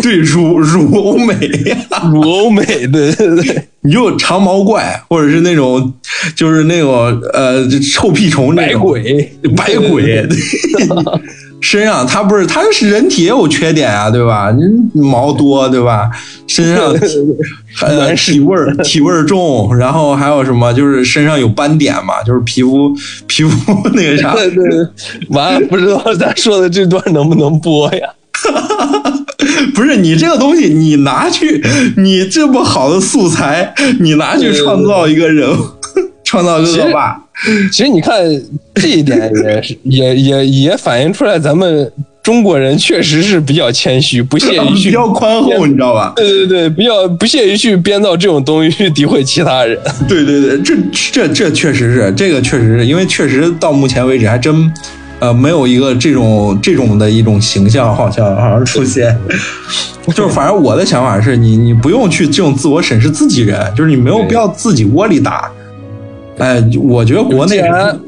[0.00, 1.34] 对辱辱欧美，
[2.12, 5.94] 辱欧美，对对对，你就长毛怪，或者是那种
[6.36, 10.36] 就是那种呃臭屁虫那百种鬼，白鬼，对
[11.60, 14.52] 身上它不是它是人体也有缺点啊，对吧？
[14.94, 16.08] 你毛多，对吧？
[16.46, 16.94] 身上
[17.82, 22.94] 呃体味儿体味儿重，然后还有什么就是身上有斑点嘛，就是皮肤
[23.26, 24.86] 皮肤那个啥，对对对，
[25.30, 28.08] 完了，不知道咱说的这段能不能播呀？
[29.74, 31.62] 不是你这个东西，你拿去
[31.96, 35.64] 你这么好的素材，你拿去创造一个人物，
[36.24, 37.20] 创造一个恶霸，
[37.72, 38.20] 其实你看
[38.74, 41.90] 这一点也是也也也反映出来，咱们
[42.22, 46.12] 中国人确实是比较谦虚，不屑于去 比较宽厚，你知道吧？
[46.14, 49.78] 对对对，比较不屑于去编造这种东西去诋毁其他人。
[50.06, 54.70] 对对对，这这这确实是，这个确实是因为确实到目前为止还真，
[55.20, 59.18] 呃，没有一个这种这种的一种形象好像好像出现。
[60.14, 65.50] 就是反正我的想法是你你不用去这种自我审视自己人，就是你没有必要自己窝里打。
[66.38, 68.00] 哎，我觉得国内既然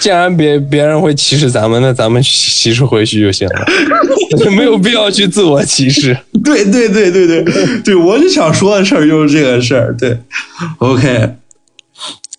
[0.00, 3.66] 既然别别人会歧视咱们，那咱们歧视回去就行了，
[4.56, 6.16] 没有必要去自我歧视。
[6.42, 7.44] 对对对对对
[7.84, 9.94] 对，我就想说的事儿就是这个事儿。
[9.96, 10.18] 对
[10.78, 11.34] ，OK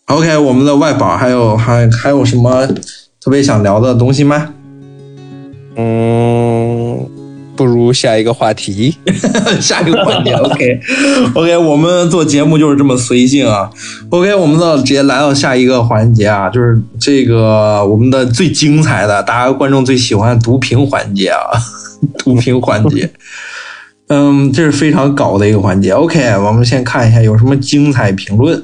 [0.08, 2.68] OK，我们的外宝还有还还有什么
[3.28, 4.48] 特别想聊的东西吗？
[5.76, 7.06] 嗯，
[7.58, 8.96] 不如下一个话题。
[9.60, 10.80] 下一个环节， OK
[11.36, 13.70] OK，我们做节目就是这么随性啊。
[14.12, 21.52] OK，我们到直接来到下一个环节啊，就是这个我们的最精彩的，大家观众最喜欢的读评环节啊，
[22.20, 23.12] 读评环节。
[24.08, 25.92] 嗯，这是非常搞的一个环节。
[25.92, 28.64] OK，我们先看一下有什么精彩评论。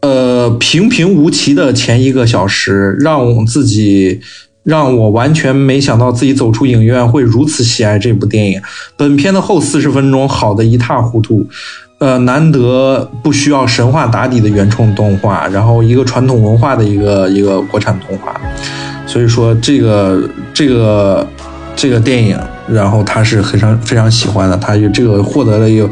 [0.00, 4.20] 呃，平平无奇的前一个小时，让我自己
[4.62, 8.60] 让我完全没想到自己走出影院会如此喜爱这部电影。
[8.96, 11.46] 本片的后四十分钟好的一塌糊涂，
[11.98, 18.34] 呃，难得不需要神话打底的原创动画，然后一个传统文化的一个一个国产动画，
[19.06, 21.26] 所以说这个这个
[21.76, 22.38] 这个电影，
[22.68, 25.88] 然后他是非常非常喜欢的，他就这个获得了一个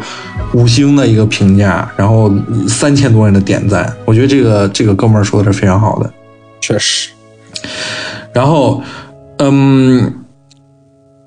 [0.54, 2.32] 五星的一个评价，然后
[2.66, 6.12] 三千多人的点赞，我觉得这个这个哥们儿说的是非常好的。
[6.60, 7.10] 确实，
[8.32, 8.82] 然后，
[9.38, 10.12] 嗯，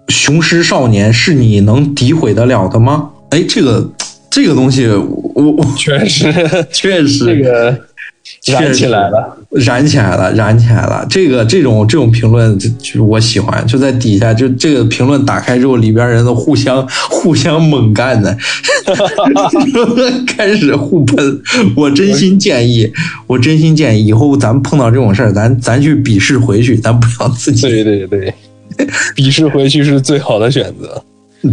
[0.07, 3.09] 雄狮少年是你能诋毁得了的吗？
[3.29, 3.89] 哎，这个
[4.29, 6.31] 这个东西，我我确实，
[6.71, 7.79] 确实这个确
[8.45, 9.37] 燃起来了。
[9.51, 11.05] 燃起来了，燃起来了。
[11.09, 18.35] 这个这种这种评论，就就我喜欢，就在底下，就这个评论打开之后，里边人都互相互相猛干的，
[20.25, 21.41] 开始互喷。
[21.75, 22.91] 我真心建议，
[23.27, 28.33] 我真心建议，以后咱们碰到这种事儿，咱咱去鄙视回去，咱不要自己对对对，
[29.15, 31.03] 鄙视 回去是最好的选择。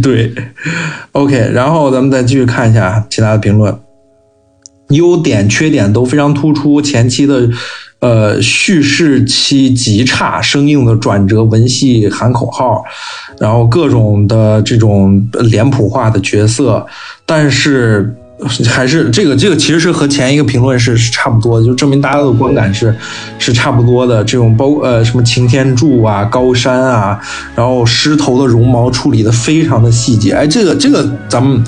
[0.01, 0.31] 对
[1.11, 3.75] ，OK，然后咱们再继续看一下其他的评论，
[4.89, 6.81] 优点、缺点都非常突出。
[6.81, 7.49] 前期的
[7.99, 12.83] 呃叙事期极差，生硬的转折，文戏喊口号，
[13.39, 16.85] 然后各种的这种脸谱化的角色，
[17.25, 18.15] 但是。
[18.69, 22.95] 还是这个这个其实是和前一个评论是是差不多的，就证明大家的观感是
[23.37, 24.23] 是差不多的。
[24.23, 27.19] 这种包呃什么擎天柱啊、高山啊，
[27.53, 30.31] 然后狮头的绒毛处理的非常的细节。
[30.31, 31.61] 哎，这个这个咱们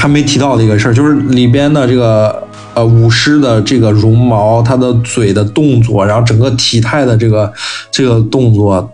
[0.00, 2.42] 还没提到的一个事儿，就是里边的这个
[2.72, 7.52] 呃舞狮的这个绒毛，它的嘴的动作，然后整个体态的这个
[7.90, 8.90] 这个动作，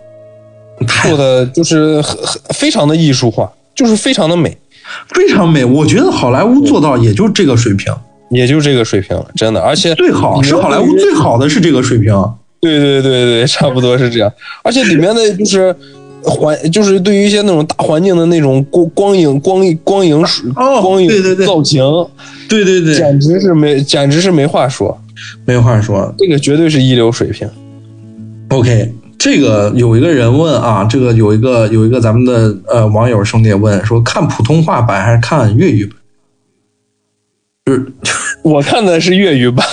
[1.05, 4.59] 做的就是很很非常的艺术化，就是非常的美，
[5.15, 5.65] 非常美。
[5.65, 7.95] 我觉得好莱坞做到也就这个水平，
[8.31, 9.61] 也就这个水平了，真的。
[9.61, 12.13] 而且最好是好莱坞最好的是这个水平。
[12.59, 14.33] 对对对对，差不多是这样。
[14.65, 15.77] 而且里面的就是
[16.27, 20.23] 环，就是对于一些那种大环境的那种光光影、光光影、
[20.57, 21.83] 哦光影对对对造型，
[22.49, 25.01] 对对对，简直是没，简直是没话说。
[25.45, 26.15] 没话说。
[26.19, 27.49] 这个绝对是一流水平。
[28.51, 35.97] OK，这个有一个人问啊，这个有一个有一个咱们的呃网友兄弟问说，看普通话版还是看粤语版？
[37.65, 37.87] 就是
[38.43, 39.67] 我看的是粤语版，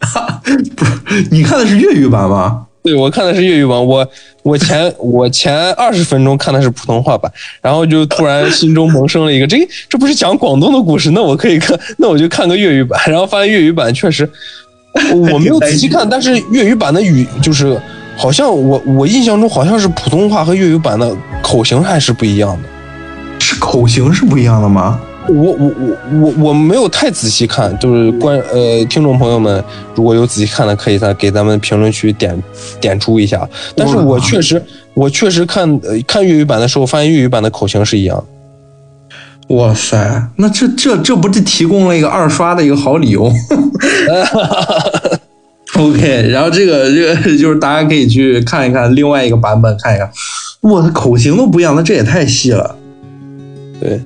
[0.76, 2.63] 不是你看的是粤语版吗？
[2.84, 3.82] 对我看的是粤语版。
[3.82, 4.06] 我
[4.42, 7.32] 我前我前二十分钟看的是普通话版，
[7.62, 13.00] 然后就突然心中萌生了一个，这这不是讲广东的故事，那我可以看，那我就看个粤语版。
[13.06, 14.30] 然后发现粤语版确实，
[15.32, 17.80] 我没有仔细看，但是粤语版的语就是
[18.18, 22.68] 好像我我印象中好像是普通话和粤语版的口型还是不一样的。
[23.40, 25.00] 是口型是不一样的吗？
[25.28, 29.62] 我我我我我没有太仔细看，就是观呃听众朋友们，
[29.94, 32.40] 如果有仔细看的，可以在给咱们评论区点
[32.80, 33.48] 点出一下。
[33.74, 34.62] 但是我确实
[34.92, 38.22] 我确实看呃看粤语版的时候，发现粤语版的口型是一样。
[39.48, 43.30] 哇塞，那这这这不是提供了一个二刷的一个好理由
[45.76, 50.10] ？OK， 然后这个这个就是大家可以去看一看另外一个版本，看一看，
[50.62, 52.74] 我的口型都不一样，那这也太细了。
[53.78, 54.00] 对，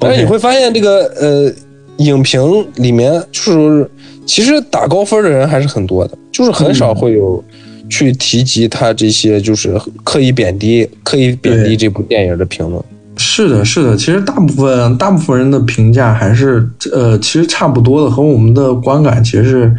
[0.00, 1.52] 但是你会发现这个呃
[1.98, 3.90] 影评里面就是
[4.26, 7.42] 其实打高分的人还是很多的，就是很少会有
[7.88, 12.82] 去提及他这些就是刻意贬低、刻意贬低这部电影的评论。
[13.16, 19.76] 是的，是的，其实大部分大部分人的评价还是呃，其实差不多的，和我们的观感其实是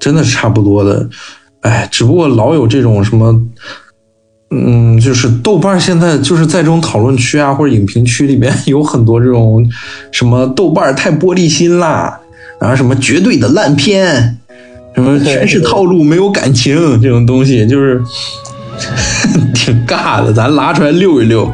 [0.00, 1.06] 真的是差不多的。
[1.60, 3.38] 哎，只不过老有这种什么，
[4.50, 9.66] 嗯，就是豆瓣现在就是在这种讨论区啊或者影评区里面有很多这种
[10.10, 12.18] 什么豆瓣太玻璃心啦，
[12.60, 14.38] 然后什么绝对的烂片，
[14.94, 18.02] 什么全是套路没有感情这种东西，就是。
[19.52, 21.52] 挺尬的，咱拉出来溜一溜。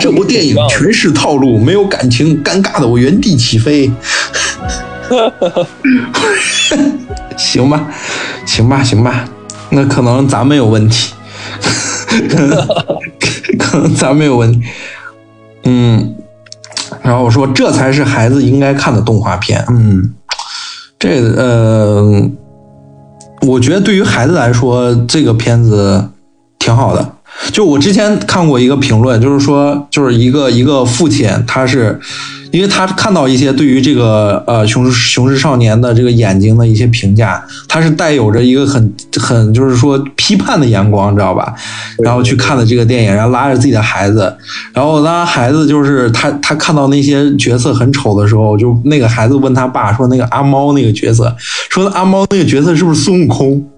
[0.00, 3.92] 这部电影全是套路，没有感情，尴尬的我原地起飞。
[7.36, 7.86] 行吧，
[8.46, 9.28] 行吧，行吧，
[9.68, 11.12] 那可能咱们有问题，
[13.58, 14.60] 可能咱没有问题。
[15.64, 16.14] 嗯，
[17.02, 19.64] 然后我说这才是孩子应该看的动画片。
[19.68, 20.14] 嗯，
[20.98, 22.30] 这呃，
[23.42, 26.10] 我觉得对于孩子来说，这个片子
[26.58, 27.12] 挺好的。
[27.52, 32.00] 就我之前看过一个评论，就是说，就是一个一个父亲，他是，
[32.56, 41.54] 因为他看到一些对于这个呃雄狮雄狮少年的这个眼睛的一些评价，他是带有着一个很很就是说批判的眼光，知道吧？
[42.02, 44.34] 然后去看的这个电影，然后拉着自己的孩子，
[44.72, 51.36] 然后当孩子就是他他看到那些角色很丑的时候，就那个孩子问他爸说，那个阿猫那个角色，
[51.68, 53.62] 说阿猫那个角色是不是孙悟空？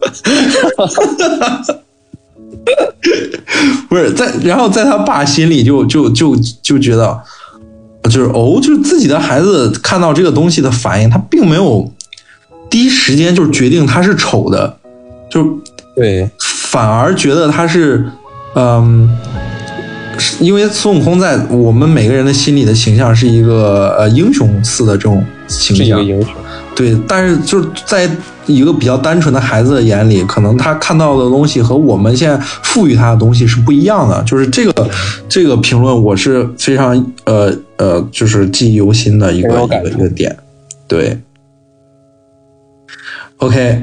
[3.88, 7.18] 不是在，然后在他爸心里就就就就觉得，
[8.08, 11.92] 就是哦，就是自己的孩子看到这个东西的反应，他并没有
[12.70, 14.76] 第一时间就决定他是丑的，
[15.30, 15.44] 就
[15.94, 18.04] 对，反而觉得他是，
[18.54, 19.08] 嗯，
[20.18, 26.30] 是因为孙悟空在我们每个人的心里的形象是一个呃英雄似的这种形象是一个，英雄。
[26.76, 28.08] 对，但是就是在
[28.46, 34.22] 一个比较单纯的孩子的眼里，可能他看到的东西和我们现在赋予他的东西是不一样的。
[34.22, 34.88] 就是这个
[35.28, 40.36] 这个评论，我是非常呃呃，就是记忆犹新的一个一个一个点。
[40.86, 41.18] 对
[43.38, 43.82] ，OK，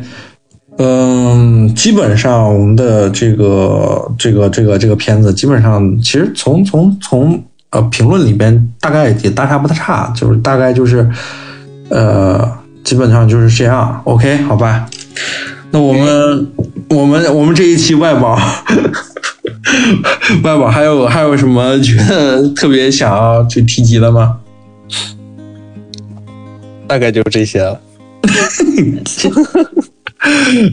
[0.78, 11.10] 嗯，基本上我们的这个这个这个这个片子，基本上其实从从从呃评论里边大概也大差不差，就是大概就是
[11.90, 12.64] 呃。
[12.86, 14.88] 基本上就是这样，OK，好吧。
[15.72, 16.48] 那我们
[16.88, 18.40] 我们我们这一期外保，
[20.44, 24.38] 外保还有还有什么觉得特别想要去提及的吗？
[26.88, 27.82] 大概就这些了。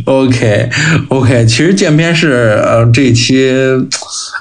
[0.06, 0.68] OK
[1.08, 3.50] OK，其实渐片是呃这一期，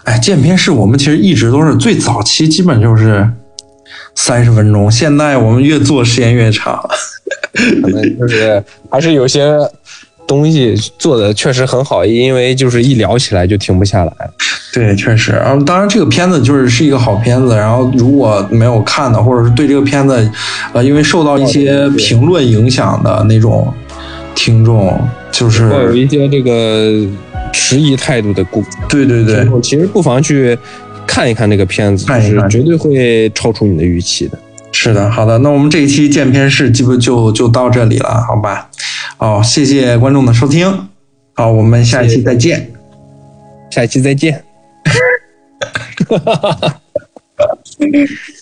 [0.04, 3.30] 哎，渐片是我们其实一直都是最早期，基本就是
[4.16, 6.82] 三十分钟，现在我们越做时间越长。
[7.54, 9.54] 可能就是还是有些
[10.28, 14.14] 东西做的确实很好，因为就是一聊起来就停不下来。
[14.74, 20.32] 对，确实，然后当然这个片子就是是一个好片子，然后如果没有看的，或者是对这个片子，
[20.72, 23.74] 呃，因为受到一些评论影响的那种
[24.34, 24.98] 听众，
[25.30, 27.06] 就是会有一些这个
[27.52, 30.58] 迟疑态度的顾对对对其实不妨去
[31.06, 34.40] 看一看这个片子，看一看就是绝对会超出你的预期的。
[34.74, 38.70] 是的，好的，那我们这一期见片式基本就就到这里了，好吧？
[39.22, 40.90] 哦，谢谢观众的收听，
[41.36, 42.72] 好，我们下一期再见。
[43.70, 44.44] 下一期再见。